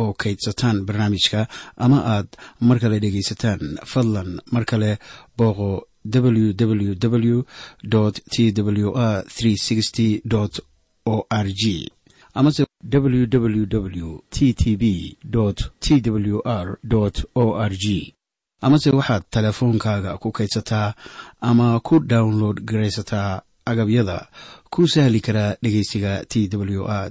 oo 0.00 0.12
kaydsataan 0.22 0.76
barnaamijka 0.86 1.40
ama 1.84 1.98
aad 2.14 2.28
mar 2.60 2.78
kale 2.82 2.96
dhegaysataan 3.04 3.60
fadlan 3.92 4.30
mar 4.52 4.64
kale 4.70 4.90
booqo 5.38 5.70
www 6.14 6.92
t 8.30 8.52
w 8.62 8.90
r 8.94 9.24
o 11.06 11.26
r 11.30 11.48
g 11.60 11.90
amase 12.34 12.62
www 12.92 14.18
t 14.30 14.52
t 14.60 14.76
b 14.76 15.16
t 15.80 16.10
w 16.10 16.40
r 16.44 16.78
o 17.34 17.44
r 17.70 17.72
g 17.76 18.14
amase 18.60 18.90
waxaad 18.90 19.22
teleefoonkaaga 19.30 20.18
ku 20.18 20.28
kaydsataa 20.32 20.94
ama 21.40 21.80
ku 21.80 21.94
download 22.00 22.60
garaysataa 22.68 23.42
agabyada 23.64 24.28
ku 24.70 24.88
sahli 24.88 25.20
karaa 25.20 25.56
dhegeysiga 25.62 26.24
t 26.28 26.48
w 26.52 26.84
r 26.86 27.10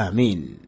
aamiin 0.00 0.65